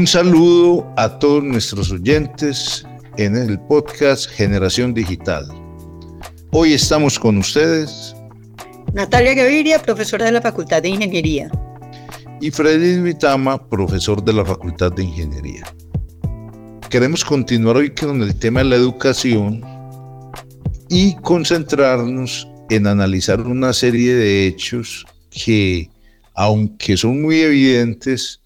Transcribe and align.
Un 0.00 0.06
saludo 0.06 0.90
a 0.96 1.18
todos 1.18 1.44
nuestros 1.44 1.92
oyentes 1.92 2.86
en 3.18 3.36
el 3.36 3.60
podcast 3.60 4.30
Generación 4.30 4.94
Digital. 4.94 5.46
Hoy 6.52 6.72
estamos 6.72 7.18
con 7.18 7.36
ustedes. 7.36 8.16
Natalia 8.94 9.34
Gaviria, 9.34 9.78
profesora 9.78 10.24
de 10.24 10.32
la 10.32 10.40
Facultad 10.40 10.80
de 10.80 10.88
Ingeniería. 10.88 11.50
Y 12.40 12.50
Freddy 12.50 12.98
Vitama, 13.02 13.68
profesor 13.68 14.24
de 14.24 14.32
la 14.32 14.42
Facultad 14.42 14.90
de 14.90 15.04
Ingeniería. 15.04 15.64
Queremos 16.88 17.22
continuar 17.22 17.76
hoy 17.76 17.90
con 17.90 18.22
el 18.22 18.34
tema 18.36 18.60
de 18.60 18.70
la 18.70 18.76
educación 18.76 19.62
y 20.88 21.14
concentrarnos 21.16 22.48
en 22.70 22.86
analizar 22.86 23.42
una 23.42 23.74
serie 23.74 24.14
de 24.14 24.46
hechos 24.46 25.04
que, 25.28 25.90
aunque 26.32 26.96
son 26.96 27.20
muy 27.20 27.42
evidentes, 27.42 28.39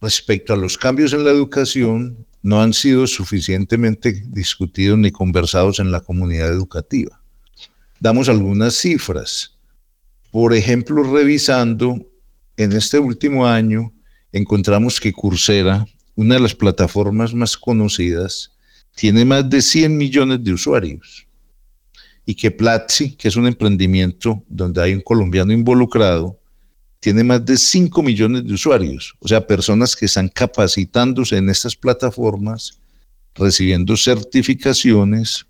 respecto 0.00 0.52
a 0.52 0.56
los 0.56 0.78
cambios 0.78 1.12
en 1.12 1.24
la 1.24 1.30
educación 1.30 2.26
no 2.42 2.62
han 2.62 2.72
sido 2.72 3.06
suficientemente 3.06 4.22
discutidos 4.26 4.98
ni 4.98 5.10
conversados 5.10 5.78
en 5.78 5.92
la 5.92 6.00
comunidad 6.00 6.48
educativa. 6.48 7.20
Damos 8.00 8.28
algunas 8.28 8.74
cifras. 8.74 9.58
Por 10.30 10.54
ejemplo, 10.54 11.02
revisando, 11.02 12.06
en 12.56 12.72
este 12.72 12.98
último 12.98 13.46
año 13.46 13.92
encontramos 14.32 15.00
que 15.00 15.12
Coursera, 15.12 15.84
una 16.14 16.36
de 16.36 16.40
las 16.40 16.54
plataformas 16.54 17.34
más 17.34 17.56
conocidas, 17.56 18.52
tiene 18.94 19.24
más 19.24 19.48
de 19.50 19.60
100 19.60 19.96
millones 19.96 20.42
de 20.42 20.52
usuarios. 20.52 21.26
Y 22.24 22.34
que 22.34 22.50
Platzi, 22.50 23.16
que 23.16 23.28
es 23.28 23.36
un 23.36 23.46
emprendimiento 23.46 24.44
donde 24.48 24.82
hay 24.82 24.94
un 24.94 25.00
colombiano 25.00 25.52
involucrado, 25.52 26.39
tiene 27.00 27.24
más 27.24 27.44
de 27.44 27.56
5 27.56 28.02
millones 28.02 28.46
de 28.46 28.52
usuarios, 28.52 29.14
o 29.20 29.26
sea, 29.26 29.46
personas 29.46 29.96
que 29.96 30.04
están 30.04 30.28
capacitándose 30.28 31.38
en 31.38 31.48
estas 31.48 31.74
plataformas, 31.74 32.78
recibiendo 33.34 33.96
certificaciones, 33.96 35.46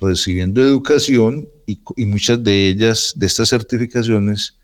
recibiendo 0.00 0.60
educación 0.60 1.48
y, 1.66 1.80
muchas 2.04 2.42
de 2.42 2.68
ellas, 2.68 3.12
de 3.16 3.26
estas 3.26 3.48
certificaciones, 3.48 4.56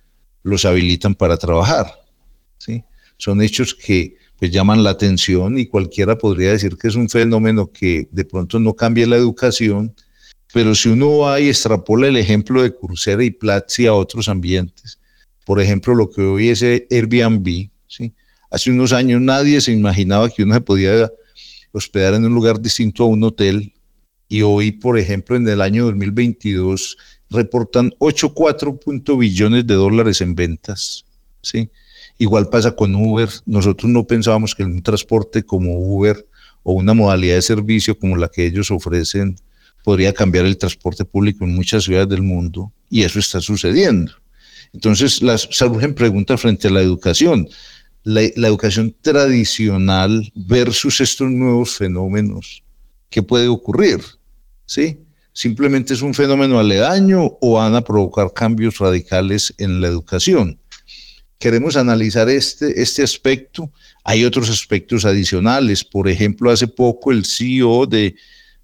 los 0.42 0.64
habilitan 0.64 1.14
para 1.14 1.36
trabajar. 1.36 1.86
¿sí? 2.58 2.82
Son 3.16 3.40
hechos 3.40 3.74
que 3.74 4.16
pues, 4.38 4.50
llaman 4.50 4.82
la 4.82 4.90
atención 4.90 5.56
y 5.56 5.66
cualquiera 5.66 6.18
podría 6.18 6.50
decir 6.50 6.76
que 6.76 6.88
es 6.88 6.96
un 6.96 7.08
fenómeno 7.08 7.70
que 7.70 8.08
de 8.10 8.24
pronto 8.24 8.58
no 8.58 8.74
cambia 8.74 9.06
la 9.06 9.16
educación, 9.16 9.94
pero 10.52 10.74
si 10.74 10.88
uno 10.88 11.18
va 11.18 11.40
y 11.40 11.48
extrapola 11.48 12.08
el 12.08 12.16
ejemplo 12.16 12.62
de 12.62 12.74
Coursera 12.74 13.22
y 13.24 13.30
Platzi 13.30 13.86
a 13.86 13.94
otros 13.94 14.28
ambientes, 14.28 14.98
por 15.44 15.60
ejemplo, 15.60 15.94
lo 15.94 16.10
que 16.10 16.22
hoy 16.22 16.48
es 16.48 16.62
Airbnb, 16.62 17.68
¿sí? 17.86 18.12
Hace 18.50 18.70
unos 18.70 18.92
años 18.92 19.20
nadie 19.20 19.60
se 19.60 19.72
imaginaba 19.72 20.30
que 20.30 20.42
uno 20.42 20.54
se 20.54 20.60
podía 20.60 21.10
hospedar 21.72 22.14
en 22.14 22.24
un 22.24 22.34
lugar 22.34 22.60
distinto 22.60 23.04
a 23.04 23.06
un 23.06 23.22
hotel 23.24 23.72
y 24.28 24.42
hoy, 24.42 24.72
por 24.72 24.98
ejemplo, 24.98 25.36
en 25.36 25.46
el 25.48 25.60
año 25.60 25.84
2022 25.86 26.96
reportan 27.30 27.90
8,4 27.98 29.18
billones 29.18 29.66
de 29.66 29.74
dólares 29.74 30.20
en 30.20 30.34
ventas, 30.34 31.04
¿sí? 31.42 31.70
Igual 32.18 32.48
pasa 32.48 32.74
con 32.74 32.94
Uber. 32.94 33.28
Nosotros 33.44 33.90
no 33.90 34.06
pensábamos 34.06 34.54
que 34.54 34.62
un 34.62 34.82
transporte 34.82 35.42
como 35.42 35.78
Uber 35.78 36.26
o 36.62 36.74
una 36.74 36.94
modalidad 36.94 37.34
de 37.34 37.42
servicio 37.42 37.98
como 37.98 38.16
la 38.16 38.28
que 38.28 38.46
ellos 38.46 38.70
ofrecen 38.70 39.36
podría 39.82 40.12
cambiar 40.14 40.46
el 40.46 40.56
transporte 40.56 41.04
público 41.04 41.44
en 41.44 41.54
muchas 41.54 41.84
ciudades 41.84 42.08
del 42.08 42.22
mundo 42.22 42.72
y 42.88 43.02
eso 43.02 43.18
está 43.18 43.40
sucediendo. 43.40 44.12
Entonces, 44.74 45.20
surgen 45.50 45.94
preguntas 45.94 46.40
frente 46.40 46.68
a 46.68 46.70
la 46.72 46.82
educación. 46.82 47.48
La, 48.02 48.22
educación 48.22 48.94
tradicional 49.00 50.30
versus 50.34 51.00
estos 51.00 51.30
nuevos 51.30 51.76
fenómenos. 51.76 52.62
¿Qué 53.08 53.22
puede 53.22 53.48
ocurrir? 53.48 54.00
¿Sí? 54.66 54.98
¿Simplemente 55.32 55.94
es 55.94 56.02
un 56.02 56.12
fenómeno 56.12 56.58
aledaño 56.58 57.38
o 57.40 57.54
van 57.54 57.74
a 57.74 57.80
provocar 57.82 58.32
cambios 58.34 58.78
radicales 58.78 59.54
en 59.58 59.80
la 59.80 59.88
educación? 59.88 60.58
Queremos 61.38 61.76
analizar 61.76 62.28
este, 62.28 62.82
este 62.82 63.02
aspecto. 63.02 63.70
Hay 64.02 64.24
otros 64.24 64.50
aspectos 64.50 65.04
adicionales. 65.04 65.84
Por 65.84 66.08
ejemplo, 66.08 66.50
hace 66.50 66.66
poco 66.66 67.12
el 67.12 67.24
CEO 67.24 67.86
de, 67.86 68.16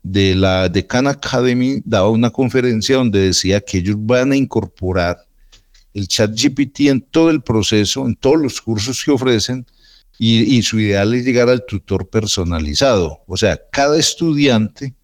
de 0.02 0.34
la 0.34 0.68
de 0.68 0.86
Khan 0.86 1.06
Academy 1.06 1.80
daba 1.84 2.10
una 2.10 2.30
conferencia 2.30 2.96
donde 2.96 3.20
decía 3.20 3.60
que 3.60 3.78
ellos 3.78 3.96
van 3.98 4.32
a 4.32 4.36
incorporar 4.36 5.29
el 5.94 6.08
chat 6.08 6.30
GPT 6.30 6.80
en 6.88 7.00
todo 7.00 7.30
el 7.30 7.42
proceso, 7.42 8.06
en 8.06 8.14
todos 8.16 8.40
los 8.40 8.60
cursos 8.60 9.02
que 9.04 9.10
ofrecen, 9.10 9.66
y, 10.22 10.60
su 10.62 10.78
ideal 10.78 11.14
es 11.14 11.24
llegar 11.24 11.48
al 11.48 11.64
tutor 11.64 12.10
personalizado. 12.10 13.22
O 13.26 13.38
sea, 13.38 13.58
cada 13.72 13.98
estudiante, 13.98 14.94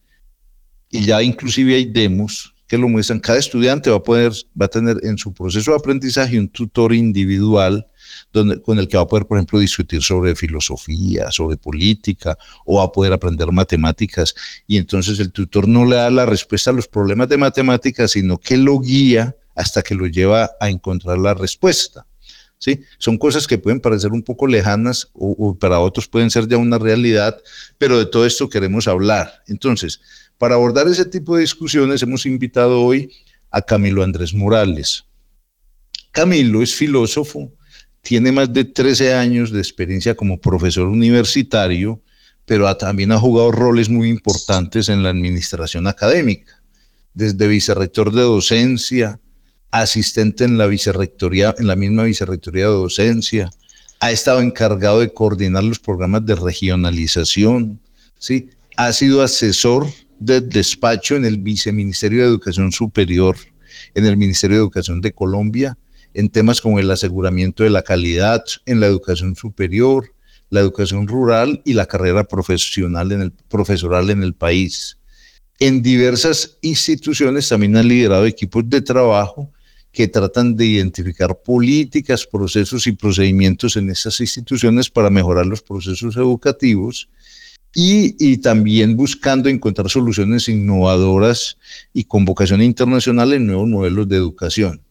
y 0.91 1.07
ya 1.07 1.23
inclusive 1.23 1.75
hay 1.75 1.87
demos 1.87 2.55
que 2.69 2.77
lo 2.77 2.87
muestran, 2.87 3.21
cada 3.21 3.39
estudiante 3.39 3.89
va 3.89 3.97
a 3.97 4.03
poder, 4.03 4.33
va 4.61 4.67
a 4.67 4.69
tener 4.69 4.99
en 5.05 5.17
su 5.17 5.33
proceso 5.33 5.71
de 5.71 5.79
aprendizaje 5.79 6.39
un 6.39 6.49
tutor 6.49 6.93
individual 6.93 7.87
donde, 8.31 8.61
con 8.61 8.79
el 8.79 8.89
que 8.89 8.99
va 8.99 9.05
a 9.05 9.07
poder, 9.07 9.25
por 9.25 9.39
ejemplo, 9.39 9.59
discutir 9.59 10.03
sobre 10.03 10.37
filosofía, 10.37 11.31
sobre 11.31 11.57
política, 11.57 12.37
o 12.67 12.79
va 12.79 12.85
a 12.85 12.93
poder 12.93 13.15
aprender 13.15 13.51
matemáticas. 13.53 14.35
Y 14.67 14.77
entonces 14.77 15.19
el 15.19 15.33
tutor 15.33 15.67
no 15.67 15.87
le 15.87 15.97
da 15.97 16.11
la 16.11 16.27
respuesta 16.27 16.71
a 16.71 16.75
los 16.75 16.89
problemas 16.89 17.31
de 17.31 17.39
matemáticas, 17.39 18.11
sino 18.11 18.37
que 18.37 18.59
lo 18.59 18.81
guía 18.81 19.35
hasta 19.57 19.83
que 19.83 19.97
lo 19.97 20.07
lleva 20.07 20.53
a 20.61 20.69
encontrar 20.69 21.19
la 21.19 21.35
respuesta. 21.35 22.07
¿sí? 22.59 22.81
Son 22.99 23.19
cosas 23.19 23.47
que 23.47 23.59
pueden 23.59 23.81
parecer 23.81 24.13
un 24.13 24.23
poco 24.23 24.47
lejanas 24.47 25.09
o, 25.15 25.57
para 25.59 25.81
otros 25.81 26.07
pueden 26.07 26.31
ser 26.31 26.47
ya 26.47 26.59
una 26.59 26.79
realidad, 26.79 27.37
pero 27.79 27.99
de 27.99 28.07
todo 28.07 28.27
esto 28.27 28.49
queremos 28.49 28.87
hablar. 28.87 29.43
Entonces, 29.49 30.01
para 30.39 30.55
abordar 30.55 30.87
ese 30.87 31.07
tipo 31.07 31.35
de 31.35 31.41
discusiones 31.41 32.03
hemos 32.03 32.27
invitado 32.27 32.83
hoy 32.83 33.11
a 33.51 33.63
Camilo 33.63 34.03
Andrés 34.03 34.35
Morales. 34.35 35.05
Camilo 36.13 36.63
es 36.63 36.75
filósofo, 36.75 37.53
tiene 38.03 38.33
más 38.33 38.53
de 38.53 38.65
13 38.65 39.15
años 39.15 39.51
de 39.51 39.59
experiencia 39.59 40.15
como 40.15 40.41
profesor 40.41 40.87
universitario, 40.87 42.03
pero 42.45 42.75
también 42.77 43.13
ha 43.13 43.19
jugado 43.19 43.51
roles 43.51 43.89
muy 43.89 44.09
importantes 44.09 44.89
en 44.89 45.03
la 45.03 45.11
administración 45.11 45.87
académica, 45.87 46.63
desde 47.15 47.49
vicerrector 47.49 48.13
de 48.13 48.23
docencia, 48.23 49.19
asistente 49.71 50.45
en 50.45 50.59
la 50.59 50.67
vicerrectoría, 50.67 51.55
en 51.59 51.67
la 51.67 51.77
misma 51.77 52.05
vicerrectoría 52.05 52.65
de 52.65 52.73
docencia, 52.73 53.51
ha 54.01 54.11
estado 54.11 54.41
encargado 54.41 55.01
de 55.01 55.13
coordinar 55.13 55.65
los 55.65 55.79
programas 55.79 56.25
de 56.27 56.35
regionalización, 56.35 57.81
¿sí? 58.19 58.51
ha 58.77 58.93
sido 58.93 59.23
asesor 59.23 59.87
del 60.19 60.49
despacho 60.49 61.17
en 61.17 61.25
el 61.25 61.39
Viceministerio 61.39 62.23
de 62.23 62.29
Educación 62.29 62.73
Superior, 62.73 63.37
en 63.95 64.07
el 64.07 64.17
Ministerio 64.17 64.57
de 64.57 64.63
Educación 64.63 65.01
de 65.01 65.13
Colombia, 65.13 65.77
en 66.15 66.31
temas 66.31 66.61
como 66.61 66.79
el 66.79 66.91
aseguramiento 66.91 67.63
de 67.63 67.71
la 67.71 67.83
calidad 67.83 68.43
en 68.65 68.81
la 68.81 68.87
educación 68.87 69.37
superior, 69.37 70.13
la 70.49 70.61
educación 70.61 71.07
rural 71.07 71.61
y 71.65 71.75
la 71.75 71.87
carrera 71.87 72.25
profesional 72.25 73.13
en 73.13 73.23
el, 73.23 73.33
profesoral 73.33 74.11
en 74.11 74.23
el 74.23 74.35
país. 74.35 74.99
En 75.59 75.83
diversas 75.83 76.59
instituciones 76.63 77.49
también 77.49 77.77
ha 77.77 77.83
liderado 77.83 78.27
equipos 78.27 78.69
de 78.69 78.81
trabajo 78.81 79.51
que 79.97 80.09
tratan 80.09 80.57
de 80.57 80.67
identificar 80.67 81.41
políticas, 81.43 82.27
procesos 82.27 82.87
y 82.87 82.93
procedimientos 82.93 83.77
en 83.77 83.89
esas 83.89 84.21
instituciones 84.21 84.91
para 84.91 85.09
mejorar 85.09 85.47
los 85.47 85.63
procesos 85.63 86.19
educativos 86.19 87.09
y, 87.75 88.37
también 88.37 88.95
buscando 88.95 89.49
encontrar 89.49 89.89
soluciones 89.89 90.51
innovadoras 90.51 91.57
y 91.95 92.05
con 92.05 92.27
vocación 92.27 92.61
internacional 92.61 93.33
en 93.33 93.47
nuevos 93.47 93.69
modelos 93.69 94.07
de 94.07 94.17
educación. 94.17 94.83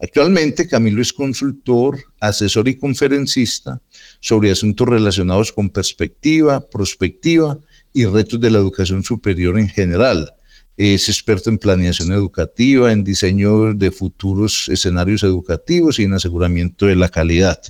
Actualmente 0.00 0.66
Camilo 0.66 1.02
es 1.02 1.12
consultor, 1.12 2.02
asesor 2.18 2.66
y 2.66 2.76
conferencista 2.76 3.82
sobre 4.20 4.50
asuntos 4.50 4.88
relacionados 4.88 5.52
con 5.52 5.68
perspectiva, 5.68 6.66
prospectiva 6.66 7.58
y 7.92 8.06
retos 8.06 8.40
de 8.40 8.50
la 8.50 8.58
educación 8.60 9.04
superior 9.04 9.58
en 9.58 9.68
general 9.68 10.32
es 10.76 11.08
experto 11.08 11.50
en 11.50 11.58
planeación 11.58 12.12
educativa, 12.12 12.90
en 12.90 13.04
diseño 13.04 13.74
de 13.74 13.90
futuros 13.90 14.68
escenarios 14.68 15.22
educativos 15.22 15.98
y 15.98 16.04
en 16.04 16.14
aseguramiento 16.14 16.86
de 16.86 16.96
la 16.96 17.08
calidad. 17.08 17.60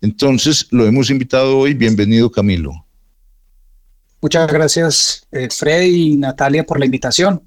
Entonces, 0.00 0.66
lo 0.70 0.86
hemos 0.86 1.10
invitado 1.10 1.58
hoy. 1.58 1.74
Bienvenido, 1.74 2.30
Camilo. 2.30 2.84
Muchas 4.20 4.52
gracias, 4.52 5.26
eh, 5.32 5.48
Fred 5.50 5.82
y 5.82 6.16
Natalia, 6.16 6.64
por 6.64 6.78
la 6.78 6.86
invitación. 6.86 7.42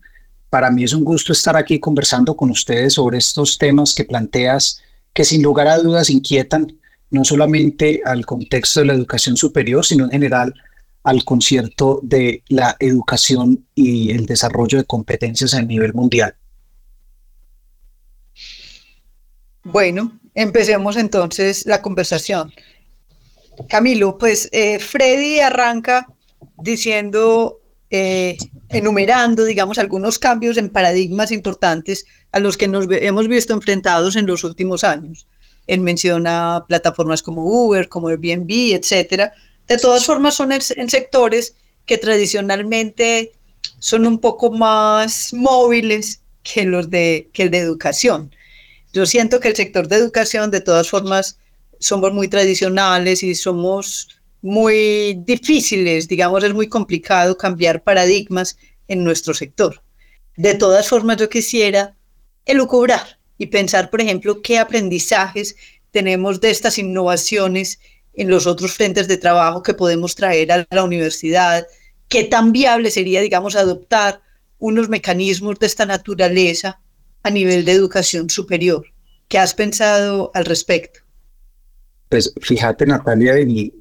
Para 0.50 0.72
mí 0.72 0.84
es 0.84 0.94
un 0.94 1.04
gusto 1.04 1.34
estar 1.34 1.56
aquí 1.58 1.80
conversando 1.80 2.36
con 2.36 2.50
ustedes 2.50 2.94
sobre 2.94 3.18
estos 3.18 3.58
temas 3.58 3.94
que 3.94 4.06
planteas, 4.06 4.82
que 5.14 5.26
sin 5.26 5.42
lugar 5.42 5.68
a 5.68 5.78
dudas 5.78 6.10
inquietan 6.10 6.78
no 7.10 7.24
solamente 7.24 8.02
al 8.06 8.26
contexto 8.26 8.82
de 8.82 8.88
la 8.88 8.94
educación 8.94 9.38
superior, 9.38 9.86
sino 9.86 10.06
en 10.06 10.12
general 10.12 10.54
al 11.06 11.24
concierto 11.24 12.00
de 12.02 12.44
la 12.50 12.76
educación 12.80 13.66
y 13.76 14.12
el 14.12 14.26
desarrollo 14.26 14.80
de 14.80 14.86
competencias 14.86 15.54
a 15.54 15.62
nivel 15.62 15.94
mundial. 15.94 16.36
Bueno, 19.64 20.20
empecemos 20.34 20.98
entonces 20.98 21.66
la 21.68 21.82
conversación. 21.84 22.52
Camilo, 23.70 24.18
pues 24.18 24.50
eh, 24.52 24.80
Freddy 24.80 25.40
arranca 25.40 26.08
diciendo, 26.58 27.62
eh, 27.92 28.36
enumerando, 28.70 29.46
digamos, 29.46 29.78
algunos 29.78 30.18
cambios 30.18 30.58
en 30.58 30.70
paradigmas 30.70 31.32
importantes 31.32 32.06
a 32.32 32.40
los 32.40 32.58
que 32.58 32.68
nos 32.68 32.88
hemos 32.90 33.28
visto 33.28 33.54
enfrentados 33.54 34.16
en 34.16 34.26
los 34.26 34.44
últimos 34.44 34.84
años. 34.84 35.28
Él 35.68 35.82
menciona 35.82 36.66
plataformas 36.68 37.22
como 37.22 37.46
Uber, 37.46 37.88
como 37.90 38.08
Airbnb, 38.08 38.74
etcétera. 38.74 39.34
De 39.68 39.78
todas 39.78 40.06
formas, 40.06 40.36
son 40.36 40.52
en, 40.52 40.90
sectores 40.90 41.56
que 41.86 41.98
tradicionalmente 41.98 43.34
son 43.80 44.06
un 44.06 44.20
poco 44.20 44.52
más 44.52 45.34
móviles 45.34 46.22
que 46.44 46.64
los 46.64 46.90
de, 46.90 47.30
que 47.34 47.44
el 47.44 47.52
de 47.52 47.60
educación. 47.60 48.36
Yo 48.94 49.06
siento 49.06 49.40
que 49.40 49.50
el 49.50 49.56
sector 49.56 49.88
de 49.88 49.98
educación, 49.98 50.52
de 50.52 50.62
todas 50.62 50.90
formas, 50.90 51.38
somos 51.80 52.14
muy 52.14 52.28
tradicionales 52.28 53.24
y 53.24 53.36
somos 53.36 54.10
muy 54.42 55.16
difíciles, 55.26 56.08
digamos, 56.08 56.44
es 56.44 56.54
muy 56.54 56.70
complicado 56.70 57.36
cambiar 57.38 57.84
paradigmas 57.84 58.58
en 58.88 59.04
nuestro 59.04 59.34
sector. 59.34 59.82
De 60.38 60.54
todas 60.54 60.88
formas, 60.88 61.18
yo 61.18 61.30
quisiera 61.30 61.96
elucubrar 62.46 63.20
y 63.38 63.48
pensar, 63.48 63.90
por 63.90 64.02
ejemplo, 64.02 64.42
qué 64.42 64.60
aprendizajes 64.60 65.56
tenemos 65.92 66.42
de 66.42 66.52
estas 66.52 66.78
innovaciones 66.78 67.80
en 68.18 68.30
los 68.30 68.48
otros 68.48 68.74
frentes 68.74 69.08
de 69.08 69.18
trabajo 69.18 69.64
que 69.64 69.74
podemos 69.74 70.16
traer 70.16 70.52
a 70.52 70.66
la 70.70 70.84
universidad, 70.84 71.68
qué 72.08 72.24
tan 72.24 72.52
viable 72.52 72.92
sería, 72.92 73.22
digamos, 73.22 73.56
adoptar 73.56 74.22
unos 74.60 74.90
mecanismos 74.90 75.60
de 75.60 75.68
esta 75.68 75.86
naturaleza 75.86 76.80
a 77.24 77.30
nivel 77.30 77.66
de 77.66 77.74
educación 77.74 78.30
superior. 78.30 78.86
¿Qué 79.28 79.38
has 79.38 79.54
pensado 79.54 80.32
al 80.34 80.46
respecto? 80.46 81.00
Pues 82.10 82.34
fíjate, 82.42 82.86
Natalia, 82.86 83.40
y 83.40 83.74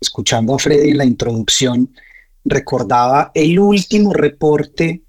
escuchando 0.00 0.54
a 0.54 0.58
Freddy 0.58 0.90
en 0.90 0.98
la 0.98 1.04
introducción, 1.04 1.92
recordaba 2.44 3.32
el 3.34 3.58
último 3.58 4.12
reporte 4.12 5.02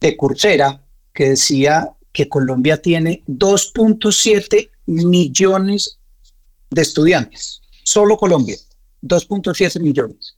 de 0.00 0.16
Coursera 0.16 0.82
que 1.12 1.30
decía 1.30 1.92
que 2.12 2.28
Colombia 2.28 2.80
tiene 2.80 3.22
2.7 3.26 4.70
millones 4.86 5.98
de 6.70 6.82
estudiantes. 6.82 7.62
Solo 7.86 8.16
Colombia, 8.16 8.56
2.7 9.02 9.78
millones. 9.80 10.34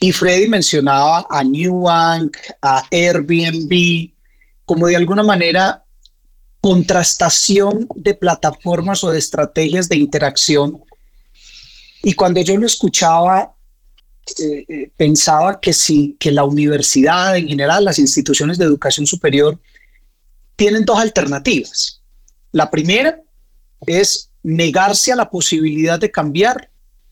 Y 0.00 0.12
Freddy 0.12 0.48
mencionaba 0.48 1.26
a 1.30 1.42
New 1.42 1.80
Bank, 1.84 2.36
a 2.60 2.86
Airbnb, 2.90 4.10
como 4.66 4.86
de 4.86 4.96
alguna 4.96 5.22
manera 5.22 5.82
contrastación 6.60 7.88
de 7.94 8.12
plataformas 8.12 9.02
o 9.02 9.10
de 9.10 9.18
estrategias 9.18 9.88
de 9.88 9.96
interacción. 9.96 10.84
Y 12.02 12.12
cuando 12.12 12.42
yo 12.42 12.54
lo 12.58 12.66
escuchaba, 12.66 13.54
eh, 14.38 14.66
eh, 14.68 14.90
pensaba 14.94 15.60
que 15.60 15.72
sí, 15.72 16.18
que 16.20 16.30
la 16.30 16.44
universidad 16.44 17.38
en 17.38 17.48
general, 17.48 17.86
las 17.86 17.98
instituciones 17.98 18.58
de 18.58 18.66
educación 18.66 19.06
superior, 19.06 19.58
tienen 20.54 20.84
dos 20.84 20.98
alternativas. 20.98 22.02
La 22.52 22.70
primera 22.70 23.22
es 23.86 24.27
negarse 24.48 25.12
a 25.12 25.16
la 25.16 25.28
posibilidad 25.28 26.00
de 26.00 26.10
cambiar 26.10 26.70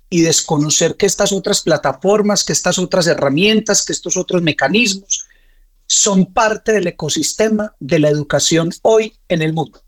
y 0.09 0.23
desconocer 0.23 0.97
que 0.97 1.05
estas 1.05 1.33
otras 1.33 1.61
plataformas, 1.61 2.43
que 2.43 2.55
estas 2.55 2.79
otras 2.79 3.07
herramientas, 3.07 3.85
que 3.85 3.93
estos 3.93 4.17
otros 4.17 4.41
mecanismos 4.41 5.27
son 5.87 6.33
parte 6.33 6.73
del 6.73 6.87
ecosistema 6.87 7.75
de 7.79 7.99
la 7.99 8.09
educación 8.09 8.71
hoy 8.81 9.13
en 9.29 9.43
el 9.43 9.53
mundo. 9.53 9.83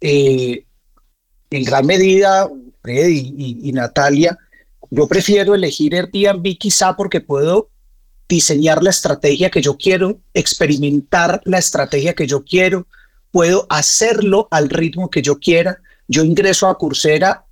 Eh, 0.00 0.64
en 1.50 1.64
gran 1.64 1.84
medida, 1.84 2.48
Freddy 2.80 3.34
y, 3.36 3.68
y 3.68 3.72
Natalia, 3.72 4.38
yo 4.90 5.06
prefiero 5.06 5.54
elegir 5.54 5.94
Airbnb 5.94 6.56
quizá 6.56 6.96
porque 6.96 7.20
puedo 7.20 7.68
diseñar 8.28 8.82
la 8.82 8.90
estrategia 8.90 9.50
que 9.50 9.60
yo 9.60 9.76
quiero, 9.76 10.20
experimentar 10.32 11.42
la 11.44 11.58
estrategia 11.58 12.14
que 12.14 12.26
yo 12.26 12.44
quiero, 12.44 12.86
puedo 13.30 13.66
hacerlo 13.68 14.46
al 14.50 14.70
ritmo 14.70 15.10
que 15.10 15.22
yo 15.22 15.38
quiera. 15.38 15.81
Yo 16.14 16.24
ingreso 16.24 16.68
a 16.68 16.76
Coursera, 16.76 17.46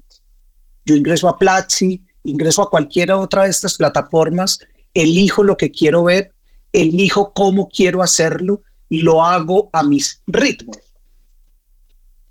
yo 0.84 0.94
ingreso 0.94 1.30
a 1.30 1.38
Platzi, 1.38 2.04
ingreso 2.24 2.60
a 2.60 2.68
cualquiera 2.68 3.16
otra 3.16 3.44
de 3.44 3.50
estas 3.50 3.78
plataformas, 3.78 4.58
elijo 4.92 5.42
lo 5.42 5.56
que 5.56 5.70
quiero 5.70 6.04
ver, 6.04 6.34
elijo 6.70 7.32
cómo 7.32 7.70
quiero 7.70 8.02
hacerlo 8.02 8.62
y 8.90 9.00
lo 9.00 9.24
hago 9.24 9.70
a 9.72 9.82
mis 9.82 10.22
ritmos. 10.26 10.76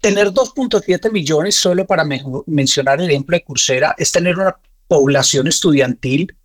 Tener 0.01 0.27
2.7 0.27 1.11
millones, 1.11 1.55
solo 1.55 1.87
para 1.87 2.05
mencionar 2.45 3.01
el 3.01 3.09
ejemplo 3.09 3.35
de 3.35 3.43
Coursera, 3.43 3.95
es 3.97 4.11
tener 4.11 4.37
una 4.37 4.55
población 4.87 5.47
estudiantil 5.47 6.37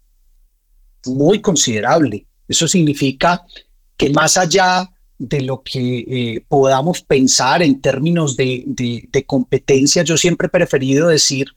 muy 1.04 1.42
considerable. 1.42 2.26
Eso 2.48 2.66
significa 2.66 3.44
que 3.98 4.08
más 4.08 4.38
allá 4.38 4.90
de 5.18 5.42
lo 5.42 5.62
que 5.62 5.98
eh, 5.98 6.44
podamos 6.48 7.02
pensar 7.02 7.62
en 7.62 7.80
términos 7.80 8.36
de, 8.36 8.64
de, 8.66 9.24
competencia, 9.26 10.02
yo 10.02 10.16
siempre 10.16 10.46
he 10.46 10.50
preferido 10.50 11.08
decir 11.08 11.48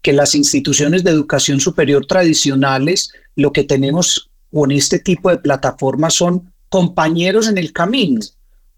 que 0.00 0.12
las 0.12 0.34
instituciones 0.34 1.04
de 1.04 1.10
educación 1.10 1.60
superior 1.60 2.06
tradicionales, 2.06 3.12
lo 3.36 3.52
que 3.52 3.64
tenemos 3.64 4.30
con 4.52 4.72
este 4.72 4.98
tipo 4.98 5.30
de 5.30 5.38
plataformas 5.38 6.14
son 6.14 6.52
compañeros 6.68 7.48
en 7.48 7.58
el 7.58 7.72
camino, 7.72 8.20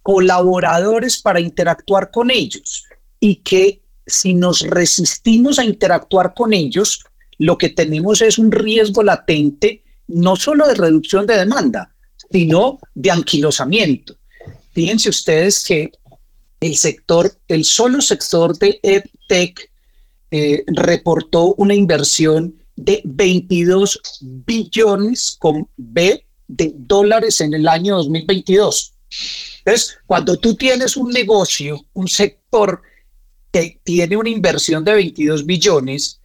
colaboradores 0.02 1.22
para 1.22 1.40
interactuar 1.40 2.10
con 2.10 2.30
ellos 2.30 2.84
y 3.20 3.36
que 3.36 3.82
si 4.06 4.34
nos 4.34 4.60
resistimos 4.62 5.58
a 5.58 5.64
interactuar 5.64 6.34
con 6.34 6.52
ellos, 6.52 7.04
lo 7.38 7.56
que 7.56 7.70
tenemos 7.70 8.20
es 8.20 8.38
un 8.38 8.52
riesgo 8.52 9.02
latente 9.02 9.82
no 10.06 10.36
solo 10.36 10.66
de 10.68 10.74
reducción 10.74 11.26
de 11.26 11.38
demanda, 11.38 11.94
sino 12.30 12.78
de 12.94 13.10
anquilosamiento. 13.10 14.16
Fíjense 14.74 15.08
ustedes 15.08 15.64
que 15.64 15.92
el 16.60 16.76
sector, 16.76 17.32
el 17.48 17.64
solo 17.64 18.00
sector 18.00 18.58
de 18.58 18.80
EdTech 18.82 19.70
eh, 20.30 20.64
reportó 20.66 21.54
una 21.54 21.74
inversión 21.74 22.54
de 22.76 23.00
22 23.04 24.00
billones 24.20 25.36
con 25.38 25.68
B 25.76 26.24
de 26.48 26.72
dólares 26.74 27.40
en 27.40 27.54
el 27.54 27.68
año 27.68 27.96
2022. 27.96 28.94
Entonces, 29.58 29.96
cuando 30.06 30.36
tú 30.38 30.56
tienes 30.56 30.96
un 30.96 31.10
negocio, 31.10 31.86
un 31.92 32.08
sector 32.08 32.82
que 33.52 33.80
tiene 33.84 34.16
una 34.16 34.30
inversión 34.30 34.84
de 34.84 34.94
22 34.94 35.46
billones, 35.46 36.20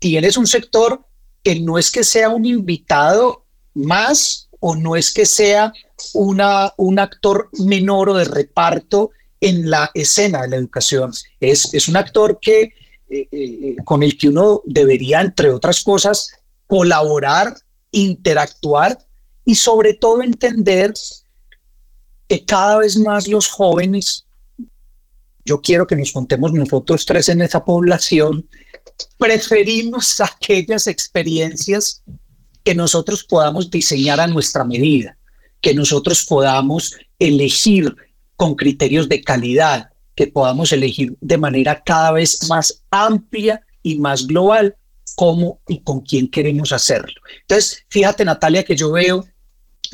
tienes 0.00 0.36
un 0.36 0.46
sector 0.46 1.06
que 1.42 1.60
no 1.60 1.78
es 1.78 1.90
que 1.90 2.02
sea 2.02 2.30
un 2.30 2.44
invitado 2.44 3.44
más 3.74 4.48
o 4.60 4.74
no 4.74 4.96
es 4.96 5.12
que 5.12 5.24
sea 5.24 5.72
una, 6.14 6.72
un 6.76 6.98
actor 6.98 7.50
menor 7.64 8.10
o 8.10 8.14
de 8.14 8.24
reparto 8.24 9.10
en 9.40 9.70
la 9.70 9.90
escena 9.94 10.42
de 10.42 10.48
la 10.48 10.56
educación. 10.56 11.12
Es, 11.40 11.72
es 11.74 11.88
un 11.88 11.96
actor 11.96 12.38
que, 12.40 12.72
eh, 13.08 13.28
eh, 13.30 13.76
con 13.84 14.02
el 14.02 14.18
que 14.18 14.28
uno 14.28 14.62
debería, 14.64 15.20
entre 15.20 15.50
otras 15.50 15.82
cosas, 15.82 16.30
colaborar, 16.66 17.56
interactuar 17.90 18.98
y 19.44 19.54
sobre 19.54 19.94
todo 19.94 20.22
entender 20.22 20.92
que 22.28 22.44
cada 22.44 22.78
vez 22.78 22.96
más 22.98 23.26
los 23.26 23.48
jóvenes, 23.48 24.26
yo 25.44 25.62
quiero 25.62 25.86
que 25.86 25.96
nos 25.96 26.12
contemos 26.12 26.52
nosotros 26.52 27.06
tres 27.06 27.30
en 27.30 27.40
esa 27.40 27.64
población, 27.64 28.46
preferimos 29.16 30.20
aquellas 30.20 30.86
experiencias 30.86 32.02
que 32.62 32.74
nosotros 32.74 33.24
podamos 33.24 33.70
diseñar 33.70 34.20
a 34.20 34.26
nuestra 34.26 34.64
medida, 34.64 35.16
que 35.60 35.74
nosotros 35.74 36.24
podamos 36.24 36.96
elegir 37.18 37.94
con 38.36 38.54
criterios 38.54 39.08
de 39.08 39.22
calidad, 39.22 39.90
que 40.14 40.26
podamos 40.26 40.72
elegir 40.72 41.16
de 41.20 41.38
manera 41.38 41.82
cada 41.84 42.12
vez 42.12 42.48
más 42.48 42.82
amplia 42.90 43.60
y 43.82 43.98
más 43.98 44.26
global 44.26 44.76
cómo 45.18 45.60
y 45.66 45.80
con 45.80 46.00
quién 46.00 46.28
queremos 46.28 46.72
hacerlo. 46.72 47.20
Entonces, 47.40 47.84
fíjate 47.88 48.24
Natalia 48.24 48.62
que 48.62 48.76
yo 48.76 48.92
veo 48.92 49.26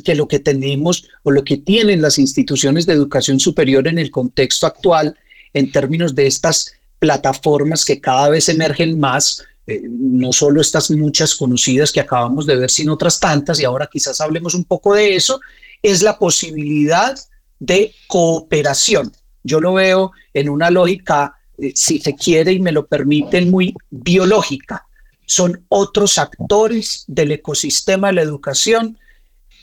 que 0.05 0.15
lo 0.15 0.29
que 0.29 0.39
tenemos 0.39 1.09
o 1.23 1.31
lo 1.31 1.45
que 1.45 1.57
tienen 1.57 2.03
las 2.03 2.19
instituciones 2.19 2.85
de 2.85 2.93
educación 2.93 3.41
superior 3.41 3.89
en 3.89 3.99
el 3.99 4.11
contexto 4.11 4.67
actual 4.67 5.17
en 5.55 5.71
términos 5.73 6.15
de 6.15 6.27
estas 6.27 6.75
plataformas 6.99 7.85
que 7.85 8.01
cada 8.01 8.29
vez 8.29 8.49
emergen 8.49 8.99
más, 8.99 9.45
eh, 9.67 9.83
no 9.89 10.33
solo 10.33 10.61
estas 10.61 10.91
muchas 10.91 11.35
conocidas 11.35 11.91
que 11.91 12.01
acabamos 12.01 12.47
de 12.47 12.57
ver, 12.57 12.71
sino 12.71 12.95
otras 12.95 13.19
tantas, 13.19 13.59
y 13.61 13.65
ahora 13.65 13.89
quizás 13.91 14.21
hablemos 14.21 14.55
un 14.55 14.65
poco 14.65 14.95
de 14.95 15.17
eso, 15.17 15.41
es 15.83 16.03
la 16.03 16.19
posibilidad 16.19 17.19
de 17.59 17.95
cooperación. 18.07 19.13
Yo 19.43 19.61
lo 19.61 19.75
veo 19.75 20.13
en 20.33 20.49
una 20.49 20.71
lógica, 20.71 21.37
eh, 21.59 21.73
si 21.75 21.99
se 21.99 22.15
quiere 22.15 22.53
y 22.53 22.61
me 22.61 22.73
lo 22.73 22.87
permiten, 22.87 23.51
muy 23.51 23.75
biológica. 23.91 24.87
Son 25.27 25.65
otros 25.69 26.19
actores 26.19 27.05
del 27.07 27.33
ecosistema 27.33 28.09
de 28.09 28.15
la 28.15 28.23
educación 28.23 28.99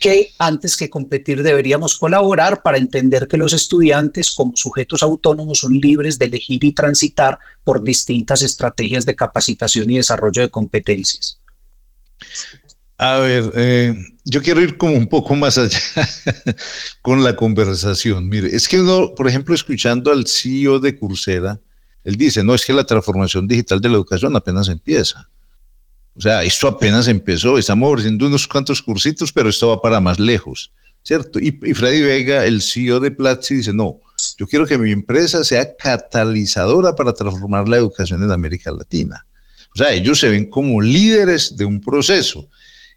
que 0.02 0.32
antes 0.40 0.76
que 0.76 0.90
competir 0.90 1.44
deberíamos 1.44 1.98
colaborar 1.98 2.64
para 2.64 2.78
entender 2.78 3.28
que 3.28 3.38
los 3.38 3.54
estudiantes 3.54 4.32
como 4.32 4.54
sujetos 4.56 5.04
autónomos 5.04 5.60
son 5.60 5.80
libres 5.80 6.18
de 6.20 6.26
elegir 6.26 6.64
y 6.64 6.74
transitar 6.74 7.38
por 7.64 7.84
distintas 7.84 8.42
estrategias 8.42 9.06
de 9.06 9.16
capacitación 9.16 9.90
y 9.92 9.98
desarrollo 9.98 10.42
de 10.42 10.50
competencias. 10.50 11.40
A 12.98 13.20
ver, 13.20 13.52
eh, 13.56 13.96
yo 14.26 14.42
quiero 14.42 14.62
ir 14.62 14.78
como 14.78 14.96
un 14.96 15.08
poco 15.08 15.36
más 15.36 15.58
allá 15.58 15.80
con 17.02 17.24
la 17.24 17.36
conversación. 17.36 18.28
Mire, 18.28 18.56
es 18.56 18.68
que 18.68 18.82
uno, 18.82 19.14
por 19.16 19.28
ejemplo, 19.28 19.56
escuchando 19.56 20.12
al 20.12 20.28
CEO 20.28 20.80
de 20.80 20.98
Coursera, 20.98 21.60
él 22.04 22.16
dice, 22.16 22.44
no, 22.44 22.56
es 22.56 22.66
que 22.66 22.74
la 22.74 22.86
transformación 22.86 23.48
digital 23.48 23.80
de 23.82 23.90
la 23.90 23.96
educación 23.96 24.36
apenas 24.36 24.68
empieza. 24.68 25.30
O 26.16 26.22
sea, 26.22 26.44
esto 26.44 26.68
apenas 26.68 27.08
empezó, 27.08 27.58
estamos 27.58 27.90
ofreciendo 27.90 28.28
unos 28.28 28.48
cuantos 28.48 28.82
cursitos, 28.82 29.32
pero 29.32 29.50
esto 29.50 29.70
va 29.70 29.82
para 29.82 30.02
más 30.02 30.20
lejos, 30.20 30.72
¿cierto? 31.04 31.40
Y, 31.40 31.52
Freddy 31.52 32.02
Vega, 32.02 32.46
el 32.46 32.62
CEO 32.62 33.00
de 33.00 33.12
Platzi, 33.12 33.56
dice, 33.56 33.74
no, 33.74 34.00
yo 34.38 34.46
quiero 34.46 34.66
que 34.66 34.78
mi 34.78 34.92
empresa 34.92 35.44
sea 35.44 35.76
catalizadora 35.76 36.96
para 36.96 37.14
transformar 37.14 37.68
la 37.70 37.78
educación 37.78 38.24
en 38.24 38.32
América 38.32 38.72
Latina. 38.72 39.26
O 39.74 39.78
sea, 39.78 39.94
ellos 39.94 40.20
se 40.20 40.30
ven 40.30 40.50
como 40.50 40.82
líderes 40.82 41.56
de 41.56 41.64
un 41.64 41.80
proceso. 41.80 42.50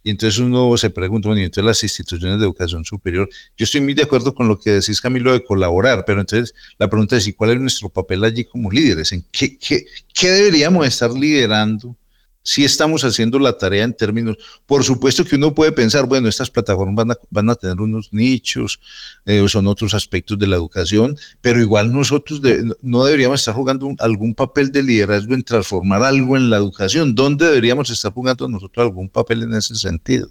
Y 0.03 0.11
entonces 0.11 0.39
uno 0.39 0.77
se 0.77 0.91
pregunta, 0.91 1.29
bueno, 1.29 1.41
y 1.41 1.45
entonces 1.45 1.65
las 1.65 1.83
instituciones 1.83 2.39
de 2.39 2.45
educación 2.45 2.85
superior, 2.85 3.27
yo 3.57 3.65
estoy 3.65 3.81
muy 3.81 3.95
de 3.95 4.03
acuerdo 4.03 4.35
con 4.35 4.49
lo 4.49 4.59
que 4.59 4.71
decís, 4.71 5.01
Camilo, 5.01 5.33
de 5.33 5.43
colaborar, 5.43 6.05
pero 6.05 6.21
entonces 6.21 6.55
la 6.79 6.91
pregunta 6.91 7.17
es, 7.17 7.27
¿y 7.27 7.33
cuál 7.33 7.53
es 7.53 7.61
nuestro 7.61 7.89
papel 7.89 8.23
allí 8.23 8.45
como 8.45 8.71
líderes? 8.71 9.13
¿En 9.13 9.25
qué, 9.33 9.57
qué, 9.57 9.87
qué 10.13 10.31
deberíamos 10.31 10.87
estar 10.87 11.11
liderando? 11.11 11.97
Si 12.45 12.63
estamos 12.63 13.03
haciendo 13.05 13.39
la 13.39 13.57
tarea 13.57 13.85
en 13.85 13.95
términos, 13.95 14.37
por 14.67 14.85
supuesto 14.85 15.25
que 15.25 15.37
uno 15.37 15.55
puede 15.55 15.73
pensar, 15.73 16.07
bueno, 16.07 16.29
estas 16.29 16.51
plataformas 16.51 17.17
van 17.31 17.51
a, 17.51 17.55
tener 17.55 17.81
unos 17.81 18.13
nichos, 18.13 18.79
eh, 19.25 19.43
son 19.49 19.67
otros 19.67 19.95
aspectos 19.95 20.39
de 20.39 20.47
la 20.47 20.57
educación, 20.57 21.17
pero 21.41 21.59
igual 21.59 21.91
nosotros 21.91 22.43
no 22.83 23.05
deberíamos 23.05 23.41
estar 23.41 23.55
jugando 23.55 23.95
algún 23.99 24.35
papel 24.35 24.71
de 24.71 24.83
liderazgo 24.83 25.33
en 25.33 25.43
transformar 25.43 26.03
algo 26.03 26.37
en 26.37 26.51
la 26.51 26.59
educación. 26.59 27.15
¿Dónde 27.15 27.47
deberíamos 27.47 27.89
estar 27.89 28.13
jugando 28.13 28.47
nosotros 28.47 28.85
algún 28.85 29.09
papel 29.09 29.45
en 29.45 29.55
ese 29.55 29.75
sentido? 29.75 30.29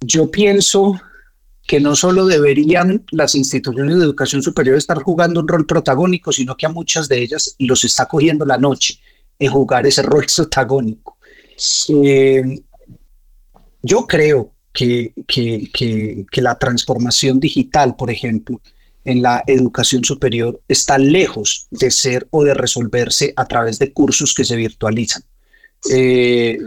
Yo 0.00 0.30
pienso 0.30 0.98
que 1.66 1.80
no 1.80 1.94
solo 1.94 2.24
deberían 2.24 3.04
las 3.10 3.34
instituciones 3.34 3.98
de 3.98 4.04
educación 4.04 4.42
superior 4.42 4.76
estar 4.76 5.02
jugando 5.02 5.40
un 5.40 5.48
rol 5.48 5.66
protagónico, 5.66 6.32
sino 6.32 6.56
que 6.56 6.64
a 6.64 6.70
muchas 6.70 7.08
de 7.08 7.20
ellas 7.20 7.54
los 7.58 7.84
está 7.84 8.08
cogiendo 8.08 8.46
la 8.46 8.56
noche 8.56 8.98
en 9.40 9.50
jugar 9.50 9.86
ese 9.86 10.02
rol 10.02 10.26
protagónico. 10.36 11.16
Eh, 11.88 12.62
yo 13.82 14.06
creo 14.06 14.52
que, 14.72 15.12
que, 15.26 16.26
que, 16.30 16.42
la 16.42 16.58
transformación 16.58 17.40
digital, 17.40 17.96
por 17.96 18.10
ejemplo, 18.10 18.60
en 19.04 19.22
la 19.22 19.42
educación 19.46 20.04
superior 20.04 20.60
está 20.68 20.98
lejos 20.98 21.66
de 21.70 21.90
ser 21.90 22.28
o 22.30 22.44
de 22.44 22.54
resolverse 22.54 23.32
a 23.34 23.46
través 23.46 23.78
de 23.78 23.92
cursos 23.92 24.34
que 24.34 24.44
se 24.44 24.56
virtualizan. 24.56 25.24
Eh, 25.90 26.58